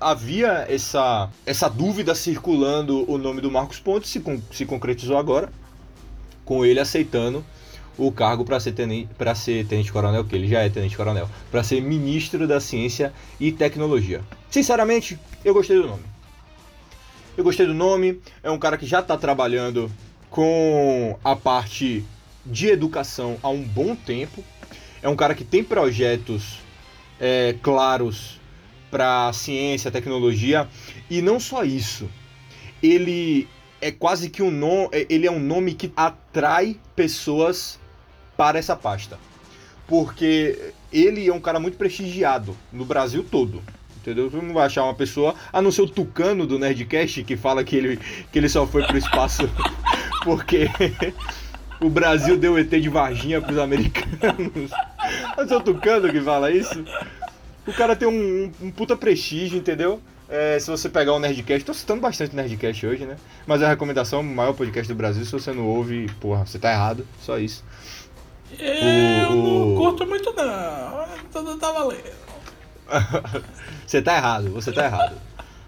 Havia 0.00 0.66
essa, 0.68 1.30
essa 1.46 1.68
dúvida 1.68 2.14
circulando 2.14 3.10
o 3.10 3.16
nome 3.16 3.40
do 3.40 3.50
Marcos 3.50 3.78
Pontes, 3.78 4.10
se, 4.10 4.22
se 4.50 4.66
concretizou 4.66 5.16
agora, 5.16 5.48
com 6.44 6.64
ele 6.64 6.80
aceitando 6.80 7.44
o 7.98 8.10
cargo 8.10 8.44
para 8.44 8.58
ser 8.60 8.72
tenente, 8.72 9.08
para 9.16 9.34
ser 9.34 9.66
tenente 9.66 9.92
coronel, 9.92 10.24
que 10.24 10.34
ele 10.34 10.48
já 10.48 10.60
é 10.60 10.68
tenente 10.68 10.96
coronel, 10.96 11.28
para 11.50 11.62
ser 11.62 11.80
ministro 11.80 12.46
da 12.46 12.60
Ciência 12.60 13.12
e 13.38 13.52
Tecnologia. 13.52 14.22
Sinceramente, 14.50 15.18
eu 15.44 15.52
gostei 15.52 15.76
do 15.76 15.86
nome. 15.86 16.02
Eu 17.36 17.44
gostei 17.44 17.66
do 17.66 17.74
nome, 17.74 18.20
é 18.42 18.50
um 18.50 18.58
cara 18.58 18.76
que 18.76 18.86
já 18.86 19.00
está 19.00 19.16
trabalhando 19.16 19.90
com 20.28 21.18
a 21.24 21.34
parte 21.34 22.04
de 22.44 22.68
educação 22.68 23.38
há 23.42 23.48
um 23.48 23.62
bom 23.62 23.94
tempo. 23.94 24.44
É 25.02 25.08
um 25.08 25.16
cara 25.16 25.34
que 25.34 25.44
tem 25.44 25.62
projetos 25.62 26.58
é, 27.18 27.54
claros 27.62 28.40
para 28.90 29.32
ciência, 29.32 29.90
tecnologia 29.90 30.68
e 31.08 31.22
não 31.22 31.38
só 31.38 31.64
isso. 31.64 32.08
Ele 32.82 33.48
é 33.80 33.90
quase 33.90 34.28
que 34.28 34.42
um 34.42 34.50
nome, 34.50 34.88
é, 34.92 35.06
ele 35.08 35.26
é 35.26 35.30
um 35.30 35.40
nome 35.40 35.74
que 35.74 35.92
atrai 35.96 36.76
pessoas 36.94 37.78
para 38.36 38.58
essa 38.58 38.76
pasta. 38.76 39.18
Porque 39.86 40.72
ele 40.92 41.26
é 41.26 41.32
um 41.32 41.40
cara 41.40 41.58
muito 41.58 41.76
prestigiado 41.76 42.56
no 42.72 42.84
Brasil 42.84 43.24
todo. 43.28 43.62
Entendeu? 43.96 44.30
Tu 44.30 44.40
não 44.40 44.54
vai 44.54 44.66
achar 44.66 44.84
uma 44.84 44.94
pessoa, 44.94 45.34
a 45.52 45.60
não 45.60 45.70
ser 45.70 45.82
o 45.82 45.88
Tucano 45.88 46.46
do 46.46 46.58
Nerdcast, 46.58 47.22
que 47.22 47.36
fala 47.36 47.62
que 47.62 47.76
ele, 47.76 47.98
que 48.32 48.38
ele 48.38 48.48
só 48.48 48.66
foi 48.66 48.82
pro 48.86 48.96
espaço 48.96 49.42
porque 50.24 50.68
o 51.80 51.90
Brasil 51.90 52.36
deu 52.36 52.58
ET 52.58 52.70
de 52.70 52.88
Varginha 52.88 53.40
pros 53.40 53.58
americanos. 53.58 54.70
É 55.36 55.42
o 55.42 55.60
Tucano 55.60 56.12
que 56.12 56.20
fala 56.20 56.52
isso. 56.52 56.84
O 57.66 57.72
cara 57.72 57.96
tem 57.96 58.06
um, 58.06 58.52
um 58.60 58.70
puta 58.70 58.96
prestígio, 58.96 59.58
entendeu? 59.58 60.00
É, 60.30 60.56
se 60.60 60.70
você 60.70 60.88
pegar 60.88 61.12
o 61.12 61.18
Nerdcast, 61.18 61.64
tô 61.64 61.74
citando 61.74 62.00
bastante 62.00 62.32
o 62.32 62.36
Nerdcast 62.36 62.86
hoje, 62.86 63.04
né? 63.04 63.16
Mas 63.44 63.62
é 63.62 63.66
a 63.66 63.68
recomendação, 63.68 64.20
o 64.20 64.24
maior 64.24 64.52
podcast 64.52 64.86
do 64.86 64.96
Brasil, 64.96 65.24
se 65.24 65.32
você 65.32 65.52
não 65.52 65.66
ouve, 65.66 66.08
porra, 66.20 66.46
você 66.46 66.56
tá 66.56 66.70
errado, 66.70 67.04
só 67.20 67.36
isso. 67.36 67.64
Eu 68.56 69.32
o, 69.32 69.74
não 69.74 69.76
curto 69.76 70.06
muito 70.06 70.32
não. 70.32 71.04
Tudo 71.32 71.56
tá 71.56 71.72
valendo. 71.72 72.12
você 73.84 74.00
tá 74.00 74.16
errado, 74.16 74.50
você 74.50 74.70
tá 74.70 74.84
errado. 74.84 75.16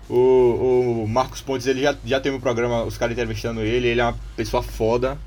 O, 0.09 1.03
o 1.05 1.09
Marcos 1.09 1.41
Pontes, 1.41 1.67
ele 1.67 1.83
já, 1.83 1.97
já 2.05 2.21
teve 2.21 2.37
um 2.37 2.41
programa, 2.41 2.85
os 2.85 2.97
caras 2.97 3.15
entrevistando 3.15 3.63
ele, 3.63 3.89
ele 3.89 4.01
é 4.01 4.05
uma 4.05 4.19
pessoa 4.37 4.63
foda, 4.63 5.19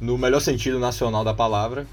no 0.00 0.18
melhor 0.18 0.40
sentido 0.40 0.80
nacional 0.80 1.22
da 1.22 1.32
palavra. 1.32 1.86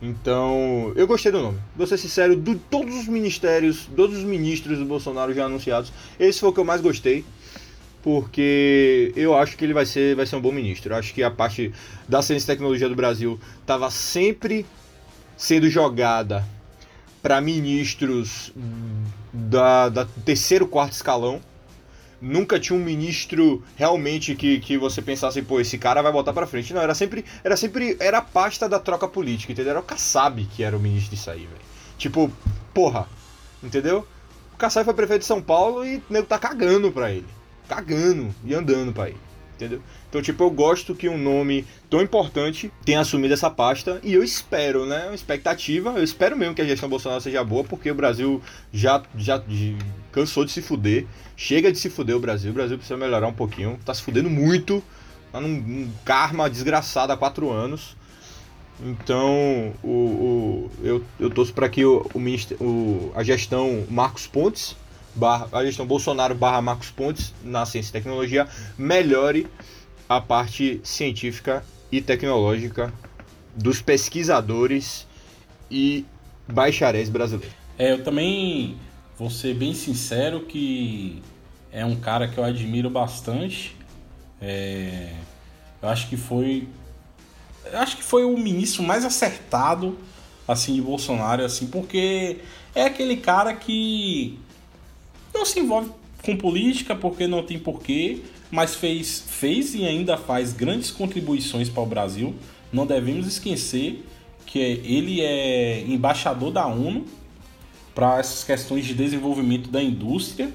Então, 0.00 0.92
eu 0.94 1.06
gostei 1.06 1.32
do 1.32 1.40
nome. 1.40 1.58
Vou 1.74 1.86
ser 1.86 1.96
sincero, 1.96 2.36
de 2.36 2.54
todos 2.54 2.94
os 2.94 3.08
ministérios, 3.08 3.88
todos 3.96 4.18
os 4.18 4.24
ministros 4.24 4.78
do 4.78 4.84
Bolsonaro 4.84 5.32
já 5.32 5.46
anunciados, 5.46 5.92
esse 6.20 6.40
foi 6.40 6.50
o 6.50 6.52
que 6.52 6.60
eu 6.60 6.64
mais 6.64 6.80
gostei 6.80 7.24
porque 8.06 9.12
eu 9.16 9.36
acho 9.36 9.56
que 9.56 9.64
ele 9.64 9.74
vai 9.74 9.84
ser, 9.84 10.14
vai 10.14 10.24
ser 10.24 10.36
um 10.36 10.40
bom 10.40 10.52
ministro. 10.52 10.92
Eu 10.92 10.96
acho 10.96 11.12
que 11.12 11.24
a 11.24 11.30
parte 11.30 11.72
da 12.08 12.22
ciência 12.22 12.44
e 12.44 12.54
tecnologia 12.54 12.88
do 12.88 12.94
Brasil 12.94 13.36
estava 13.60 13.90
sempre 13.90 14.64
sendo 15.36 15.68
jogada 15.68 16.44
para 17.20 17.40
ministros 17.40 18.52
da, 19.32 19.88
da 19.88 20.06
terceiro, 20.24 20.68
quarto 20.68 20.92
escalão. 20.92 21.40
Nunca 22.20 22.58
tinha 22.58 22.78
um 22.78 22.82
ministro 22.82 23.62
realmente 23.76 24.34
que, 24.34 24.58
que 24.60 24.78
você 24.78 25.02
pensasse, 25.02 25.42
pô, 25.42 25.60
esse 25.60 25.76
cara 25.76 26.00
vai 26.02 26.12
botar 26.12 26.32
para 26.32 26.46
frente. 26.46 26.72
Não, 26.72 26.80
era 26.80 26.94
sempre, 26.94 27.24
era 27.44 27.56
sempre, 27.56 27.96
era 28.00 28.18
a 28.18 28.22
pasta 28.22 28.68
da 28.68 28.78
troca 28.78 29.06
política, 29.06 29.52
entendeu? 29.52 29.72
Era 29.72 29.80
o 29.80 29.84
Kassab 29.84 30.44
que 30.44 30.62
era 30.62 30.76
o 30.76 30.80
ministro 30.80 31.14
disso 31.14 31.30
aí, 31.30 31.40
velho. 31.40 31.66
Tipo, 31.98 32.30
porra, 32.72 33.06
entendeu? 33.62 34.06
O 34.54 34.56
Kassab 34.56 34.84
foi 34.84 34.94
prefeito 34.94 35.20
de 35.20 35.26
São 35.26 35.42
Paulo 35.42 35.84
e 35.84 35.96
o 35.96 36.02
nego 36.08 36.26
tá 36.26 36.38
cagando 36.38 36.90
pra 36.90 37.12
ele 37.12 37.26
cagando 37.68 38.34
e 38.44 38.54
andando 38.54 38.92
para 38.92 39.10
ir. 39.10 39.16
Entendeu? 39.56 39.80
Então, 40.08 40.20
tipo, 40.20 40.44
eu 40.44 40.50
gosto 40.50 40.94
que 40.94 41.08
um 41.08 41.16
nome 41.16 41.64
tão 41.88 42.02
importante 42.02 42.70
tenha 42.84 43.00
assumido 43.00 43.32
essa 43.32 43.48
pasta 43.48 43.98
e 44.02 44.12
eu 44.12 44.22
espero, 44.22 44.84
né? 44.84 45.06
Uma 45.06 45.14
expectativa, 45.14 45.94
eu 45.96 46.04
espero 46.04 46.36
mesmo 46.36 46.54
que 46.54 46.60
a 46.60 46.66
gestão 46.66 46.90
Bolsonaro 46.90 47.22
seja 47.22 47.42
boa, 47.42 47.64
porque 47.64 47.90
o 47.90 47.94
Brasil 47.94 48.42
já, 48.70 49.02
já, 49.16 49.42
cansou 50.12 50.44
de 50.44 50.52
se 50.52 50.60
fuder. 50.60 51.06
Chega 51.38 51.72
de 51.72 51.78
se 51.78 51.88
fuder 51.88 52.14
o 52.14 52.20
Brasil, 52.20 52.50
o 52.50 52.54
Brasil 52.54 52.76
precisa 52.76 52.98
melhorar 52.98 53.28
um 53.28 53.32
pouquinho. 53.32 53.78
Tá 53.82 53.94
se 53.94 54.02
fudendo 54.02 54.28
muito, 54.28 54.84
tá 55.32 55.40
num, 55.40 55.48
num 55.48 55.90
karma 56.04 56.50
desgraçado 56.50 57.10
há 57.10 57.16
quatro 57.16 57.50
anos. 57.50 57.96
Então, 58.78 59.72
o, 59.82 59.88
o, 59.88 60.70
eu, 60.82 61.02
eu 61.18 61.30
torço 61.30 61.54
para 61.54 61.66
que 61.66 61.82
o, 61.82 62.06
o, 62.12 62.62
o, 62.62 63.12
a 63.14 63.22
gestão 63.22 63.86
Marcos 63.88 64.26
Pontes 64.26 64.76
barra, 65.16 65.48
a 65.52 65.64
gestão 65.64 65.86
Bolsonaro 65.86 66.34
barra 66.34 66.60
Marcos 66.60 66.90
Pontes 66.90 67.32
na 67.42 67.64
ciência 67.66 67.90
e 67.90 67.92
tecnologia 67.92 68.46
melhore 68.78 69.46
a 70.08 70.20
parte 70.20 70.80
científica 70.84 71.64
e 71.90 72.00
tecnológica 72.00 72.92
dos 73.54 73.80
pesquisadores 73.80 75.06
e 75.70 76.04
bacharéis 76.46 77.08
brasileiros. 77.08 77.54
É, 77.78 77.92
eu 77.92 78.04
também 78.04 78.76
vou 79.18 79.30
ser 79.30 79.54
bem 79.54 79.74
sincero 79.74 80.40
que 80.40 81.22
é 81.72 81.84
um 81.84 81.96
cara 81.96 82.28
que 82.28 82.38
eu 82.38 82.44
admiro 82.44 82.88
bastante. 82.90 83.74
É, 84.40 85.12
eu 85.82 85.88
acho 85.88 86.08
que 86.08 86.16
foi 86.16 86.68
acho 87.72 87.96
que 87.96 88.02
foi 88.04 88.24
o 88.24 88.36
ministro 88.36 88.82
mais 88.82 89.04
acertado 89.04 89.98
assim 90.46 90.74
de 90.74 90.82
Bolsonaro 90.82 91.44
assim, 91.44 91.66
porque 91.66 92.38
é 92.74 92.84
aquele 92.84 93.16
cara 93.16 93.54
que 93.54 94.38
não 95.36 95.44
se 95.44 95.60
envolve 95.60 95.90
com 96.24 96.36
política 96.36 96.94
porque 96.94 97.26
não 97.26 97.42
tem 97.42 97.58
porquê, 97.58 98.22
mas 98.50 98.74
fez, 98.74 99.22
fez 99.26 99.74
e 99.74 99.84
ainda 99.84 100.16
faz 100.16 100.52
grandes 100.52 100.90
contribuições 100.90 101.68
para 101.68 101.82
o 101.82 101.86
Brasil. 101.86 102.34
Não 102.72 102.86
devemos 102.86 103.26
esquecer 103.26 104.04
que 104.44 104.58
ele 104.58 105.20
é 105.20 105.82
embaixador 105.82 106.50
da 106.50 106.66
ONU 106.66 107.04
para 107.94 108.18
essas 108.18 108.44
questões 108.44 108.84
de 108.84 108.94
desenvolvimento 108.94 109.70
da 109.70 109.82
indústria, 109.82 110.52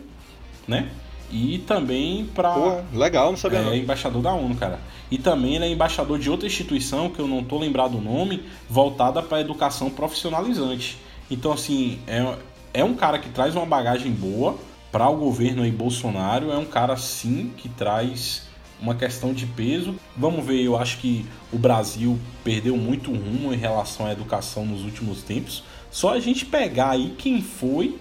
né? 0.68 0.90
E 1.32 1.60
também 1.60 2.26
para. 2.26 2.84
Legal, 2.94 3.32
não 3.32 3.38
sabia. 3.38 3.60
É 3.60 3.64
não. 3.64 3.76
embaixador 3.76 4.22
da 4.22 4.34
ONU, 4.34 4.56
cara. 4.56 4.80
E 5.10 5.18
também 5.18 5.56
ele 5.56 5.66
é 5.66 5.70
embaixador 5.70 6.20
de 6.20 6.30
outra 6.30 6.46
instituição, 6.46 7.10
que 7.10 7.20
eu 7.20 7.28
não 7.28 7.44
tô 7.44 7.58
lembrado 7.58 7.98
o 7.98 8.02
nome, 8.02 8.44
voltada 8.70 9.22
para 9.22 9.40
educação 9.40 9.90
profissionalizante. 9.90 10.98
Então, 11.30 11.52
assim, 11.52 12.00
é, 12.08 12.36
é 12.74 12.84
um 12.84 12.94
cara 12.94 13.18
que 13.18 13.30
traz 13.30 13.56
uma 13.56 13.66
bagagem 13.66 14.12
boa 14.12 14.58
para 14.92 15.10
o 15.10 15.16
governo 15.16 15.64
aí 15.64 15.72
Bolsonaro. 15.72 16.52
É 16.52 16.58
um 16.58 16.66
cara, 16.66 16.98
sim, 16.98 17.52
que 17.58 17.70
traz 17.70 18.44
uma 18.82 18.96
questão 18.96 19.34
de 19.34 19.46
peso. 19.46 19.96
Vamos 20.18 20.46
ver, 20.46 20.62
eu 20.62 20.78
acho 20.78 20.98
que 20.98 21.26
o 21.52 21.58
Brasil 21.58 22.20
perdeu 22.44 22.76
muito 22.76 23.12
rumo 23.12 23.54
em 23.54 23.58
relação 23.58 24.06
à 24.06 24.12
educação 24.12 24.66
nos 24.66 24.84
últimos 24.84 25.22
tempos. 25.22 25.64
Só 25.92 26.14
a 26.14 26.20
gente 26.20 26.46
pegar 26.46 26.92
aí 26.92 27.14
quem 27.18 27.42
foi 27.42 28.00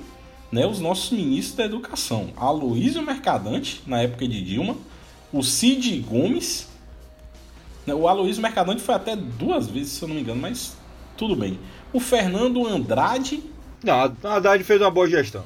né, 0.50 0.66
os 0.66 0.80
nossos 0.80 1.10
ministros 1.10 1.56
da 1.56 1.64
educação. 1.64 2.30
Aloysio 2.36 3.02
Mercadante, 3.02 3.82
na 3.86 4.02
época 4.02 4.26
de 4.26 4.42
Dilma, 4.42 4.76
o 5.32 5.42
Cid 5.42 6.00
Gomes. 6.00 6.66
né, 7.86 7.94
O 7.94 8.08
Aloysio 8.08 8.42
Mercadante 8.42 8.80
foi 8.80 8.94
até 8.94 9.14
duas 9.14 9.68
vezes, 9.68 9.92
se 9.92 10.02
eu 10.02 10.08
não 10.08 10.16
me 10.16 10.22
engano, 10.22 10.40
mas 10.40 10.76
tudo 11.16 11.36
bem. 11.36 11.58
O 11.92 12.00
Fernando 12.00 12.66
Andrade 12.66 13.42
Não, 13.82 13.94
a 14.02 14.58
fez 14.64 14.80
uma 14.80 14.90
boa 14.90 15.08
gestão. 15.08 15.44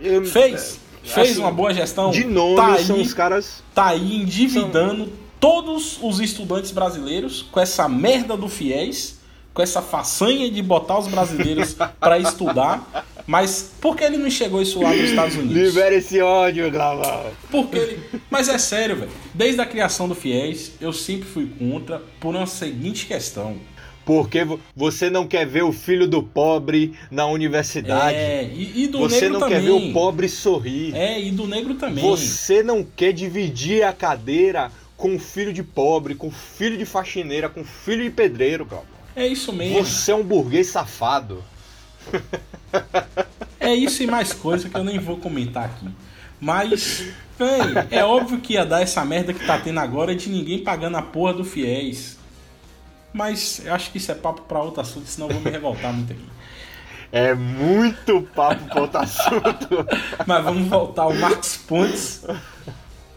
Eu- 0.00 0.24
fez, 0.24 0.78
fez 1.02 1.30
assim, 1.32 1.40
uma 1.40 1.50
boa 1.50 1.72
gestão. 1.72 2.10
De 2.10 2.24
nome, 2.24 2.56
tá 2.56 2.78
são 2.78 2.96
aí, 2.96 3.02
os 3.02 3.14
caras. 3.14 3.62
tá 3.74 3.86
aí 3.88 4.16
endividando 4.16 5.12
todos 5.38 5.98
os 6.02 6.20
estudantes 6.20 6.70
brasileiros 6.70 7.42
com 7.42 7.60
essa 7.60 7.88
merda 7.88 8.36
do 8.36 8.48
FIES, 8.48 9.18
com 9.54 9.62
essa 9.62 9.82
façanha 9.82 10.50
de 10.50 10.62
botar 10.62 10.98
os 10.98 11.08
brasileiros 11.08 11.74
para 12.00 12.18
estudar. 12.18 13.06
Mas 13.26 13.70
por 13.80 13.96
que 13.96 14.02
ele 14.02 14.16
não 14.16 14.26
enxergou 14.26 14.60
isso 14.60 14.82
lá 14.82 14.90
nos 14.90 15.10
Estados 15.10 15.36
Unidos? 15.36 15.56
Libera 15.74 15.94
esse 15.94 16.20
ódio, 16.20 16.68
Glavão. 16.70 17.26
Porque 17.50 17.78
ele... 17.78 18.02
Mas 18.28 18.48
é 18.48 18.58
sério, 18.58 18.96
velho. 18.96 19.10
Desde 19.32 19.60
a 19.60 19.66
criação 19.66 20.08
do 20.08 20.14
FIES, 20.14 20.72
eu 20.80 20.92
sempre 20.92 21.28
fui 21.28 21.46
contra 21.58 22.02
por 22.18 22.34
uma 22.34 22.46
seguinte 22.46 23.06
questão. 23.06 23.56
Porque 24.04 24.44
vo- 24.44 24.58
você 24.74 25.08
não 25.08 25.26
quer 25.26 25.46
ver 25.46 25.62
o 25.62 25.72
filho 25.72 26.08
do 26.08 26.22
pobre 26.22 26.94
na 27.10 27.26
universidade. 27.26 28.16
É, 28.16 28.42
e, 28.44 28.84
e 28.84 28.88
do 28.88 28.98
você 28.98 29.22
negro 29.22 29.32
não 29.34 29.40
também. 29.40 29.58
quer 29.58 29.64
ver 29.64 29.70
o 29.70 29.92
pobre 29.92 30.28
sorrir. 30.28 30.94
É, 30.94 31.20
e 31.20 31.30
do 31.30 31.46
negro 31.46 31.74
também. 31.74 32.02
Você 32.02 32.62
não 32.62 32.84
quer 32.84 33.12
dividir 33.12 33.84
a 33.84 33.92
cadeira 33.92 34.72
com 34.96 35.14
o 35.14 35.18
filho 35.18 35.52
de 35.52 35.62
pobre, 35.62 36.14
com 36.14 36.28
o 36.28 36.32
filho 36.32 36.76
de 36.76 36.84
faxineira, 36.84 37.48
com 37.48 37.60
o 37.60 37.64
filho 37.64 38.02
de 38.04 38.10
pedreiro, 38.10 38.64
Glavão. 38.64 38.86
É 39.14 39.26
isso 39.26 39.52
mesmo. 39.52 39.84
Você 39.84 40.10
é 40.10 40.14
um 40.14 40.22
burguês 40.24 40.68
safado. 40.68 41.42
É 43.60 43.74
isso 43.74 44.02
e 44.02 44.06
mais 44.06 44.32
coisa 44.32 44.68
que 44.68 44.76
eu 44.76 44.84
nem 44.84 44.98
vou 44.98 45.16
comentar 45.18 45.66
aqui. 45.66 45.86
Mas, 46.40 47.04
véi, 47.38 47.60
é 47.90 48.04
óbvio 48.04 48.40
que 48.40 48.54
ia 48.54 48.64
dar 48.66 48.82
essa 48.82 49.04
merda 49.04 49.32
que 49.32 49.44
tá 49.46 49.58
tendo 49.58 49.78
agora 49.78 50.14
de 50.14 50.28
ninguém 50.28 50.58
pagando 50.58 50.96
a 50.96 51.02
porra 51.02 51.34
do 51.34 51.44
fiéis. 51.44 52.18
Mas 53.12 53.60
eu 53.64 53.74
acho 53.74 53.90
que 53.90 53.98
isso 53.98 54.10
é 54.10 54.14
papo 54.14 54.42
pra 54.42 54.60
outro 54.62 54.80
assunto, 54.80 55.06
senão 55.06 55.28
eu 55.28 55.34
vou 55.34 55.42
me 55.42 55.50
revoltar 55.50 55.92
muito 55.92 56.12
aqui. 56.12 56.24
É 57.10 57.34
muito 57.34 58.22
papo 58.34 58.64
pra 58.64 58.80
outro 58.82 58.98
assunto. 59.00 59.68
Mas 60.26 60.42
vamos 60.44 60.66
voltar 60.68 61.02
ao 61.02 61.14
Marcos 61.14 61.56
Pontes. 61.58 62.24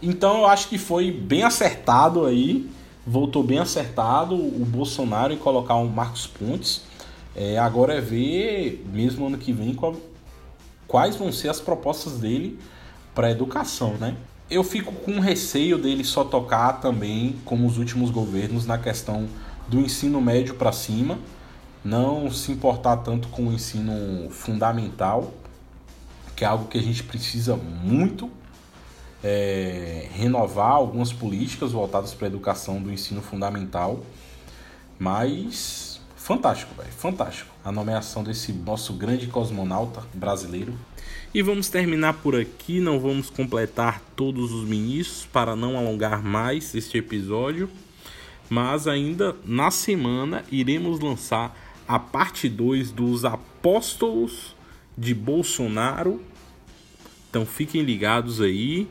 Então 0.01 0.39
eu 0.39 0.47
acho 0.47 0.67
que 0.67 0.77
foi 0.77 1.11
bem 1.11 1.43
acertado 1.43 2.25
aí. 2.25 2.69
Voltou 3.07 3.41
bem 3.43 3.59
acertado 3.59 4.35
o 4.35 4.65
Bolsonaro 4.65 5.31
em 5.31 5.37
colocar 5.37 5.75
o 5.75 5.87
Marcos 5.87 6.27
Pontes. 6.27 6.81
É, 7.35 7.57
agora 7.57 7.93
é 7.93 8.01
ver, 8.01 8.83
mesmo 8.91 9.27
ano 9.27 9.37
que 9.37 9.53
vem, 9.53 9.73
qual- 9.73 9.95
quais 10.87 11.15
vão 11.15 11.31
ser 11.31 11.49
as 11.49 11.59
propostas 11.61 12.17
dele 12.19 12.59
para 13.13 13.29
educação, 13.31 13.93
né? 13.93 14.15
Eu 14.49 14.63
fico 14.63 14.91
com 14.91 15.19
receio 15.19 15.77
dele 15.77 16.03
só 16.03 16.23
tocar 16.23 16.73
também, 16.81 17.35
como 17.45 17.65
os 17.67 17.77
últimos 17.77 18.09
governos, 18.09 18.65
na 18.65 18.77
questão 18.77 19.27
do 19.67 19.79
ensino 19.79 20.21
médio 20.21 20.55
para 20.55 20.71
cima, 20.71 21.19
não 21.83 22.29
se 22.31 22.51
importar 22.51 22.97
tanto 22.97 23.27
com 23.29 23.47
o 23.47 23.53
ensino 23.53 24.29
fundamental, 24.29 25.33
que 26.35 26.43
é 26.43 26.47
algo 26.47 26.67
que 26.67 26.77
a 26.77 26.81
gente 26.81 27.03
precisa 27.03 27.55
muito 27.55 28.29
é, 29.23 30.07
renovar 30.13 30.71
algumas 30.71 31.11
políticas 31.11 31.71
voltadas 31.71 32.13
para 32.13 32.27
a 32.27 32.29
educação 32.29 32.81
do 32.81 32.91
ensino 32.91 33.21
fundamental. 33.21 34.03
Mas 34.99 35.99
fantástico, 36.15 36.73
velho, 36.75 36.91
fantástico 36.91 37.55
a 37.65 37.71
nomeação 37.71 38.23
desse 38.23 38.53
nosso 38.53 38.93
grande 38.93 39.25
cosmonauta 39.25 40.03
brasileiro. 40.13 40.71
E 41.33 41.41
vamos 41.41 41.67
terminar 41.67 42.13
por 42.13 42.35
aqui, 42.35 42.79
não 42.79 42.99
vamos 42.99 43.31
completar 43.31 43.99
todos 44.15 44.51
os 44.51 44.67
ministros 44.67 45.25
para 45.25 45.55
não 45.55 45.75
alongar 45.75 46.23
mais 46.23 46.75
este 46.75 46.99
episódio, 46.99 47.67
mas 48.49 48.87
ainda 48.87 49.35
na 49.45 49.71
semana 49.71 50.43
iremos 50.51 50.99
lançar 50.99 51.57
a 51.87 51.99
parte 51.99 52.49
2 52.49 52.91
dos 52.91 53.25
apóstolos 53.25 54.55
de 54.97 55.13
Bolsonaro. 55.13 56.21
Então 57.29 57.45
fiquem 57.45 57.81
ligados 57.81 58.41
aí, 58.41 58.87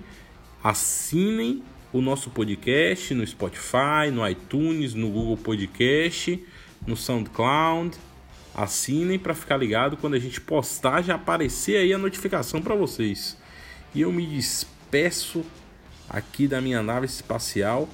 assinem 0.62 1.62
o 1.92 2.00
nosso 2.00 2.30
podcast 2.30 3.14
no 3.14 3.26
Spotify, 3.26 4.10
no 4.12 4.28
iTunes, 4.28 4.94
no 4.94 5.08
Google 5.08 5.36
Podcast, 5.36 6.44
no 6.86 6.96
SoundCloud. 6.96 7.96
Assinem 8.54 9.18
para 9.18 9.34
ficar 9.34 9.56
ligado 9.56 9.96
quando 9.96 10.14
a 10.14 10.18
gente 10.18 10.40
postar 10.40 11.02
já 11.02 11.14
aparecer 11.14 11.76
aí 11.76 11.92
a 11.92 11.98
notificação 11.98 12.60
para 12.60 12.74
vocês. 12.74 13.36
E 13.94 14.00
eu 14.00 14.12
me 14.12 14.26
despeço 14.26 15.44
aqui 16.08 16.46
da 16.46 16.60
minha 16.60 16.82
nave 16.82 17.06
espacial. 17.06 17.88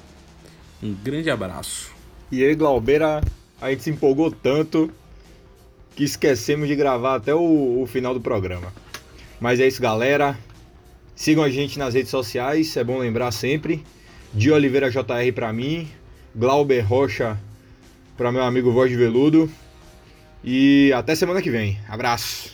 Um 0.83 0.95
grande 0.95 1.31
abraço. 1.31 1.93
E 2.33 2.45
aí, 2.45 2.55
Glaubeira, 2.55 3.21
a 3.61 3.71
gente 3.71 3.83
se 3.83 3.91
empolgou 3.91 4.31
tanto 4.31 4.91
que 5.95 6.05
esquecemos 6.05 6.69
de 6.69 6.77
gravar 6.77 7.17
até 7.17 7.35
o, 7.35 7.83
o 7.83 7.87
final 7.87 8.15
do 8.15 8.21
programa. 8.21 8.73
Mas 9.41 9.61
é 9.61 9.67
isso, 9.67 9.83
galera. 9.83 10.39
Sigam 11.15 11.45
a 11.45 11.51
gente 11.51 11.79
nas 11.79 11.93
redes 11.93 12.11
sociais, 12.11 12.77
é 12.77 12.85
bom 12.85 12.99
lembrar 12.99 13.31
sempre. 13.33 13.85
De 14.33 14.51
Oliveira 14.51 14.91
JR 14.91 15.33
pra 15.35 15.53
mim, 15.53 15.89
Glauber 16.35 16.81
Rocha 16.81 17.39
pra 18.17 18.31
meu 18.31 18.43
amigo 18.43 18.73
Voz 18.73 18.91
de 18.91 18.97
Veludo. 18.97 19.51
E 20.43 20.93
até 20.95 21.15
semana 21.15 21.43
que 21.43 21.51
vem. 21.51 21.79
Abraço. 21.89 22.51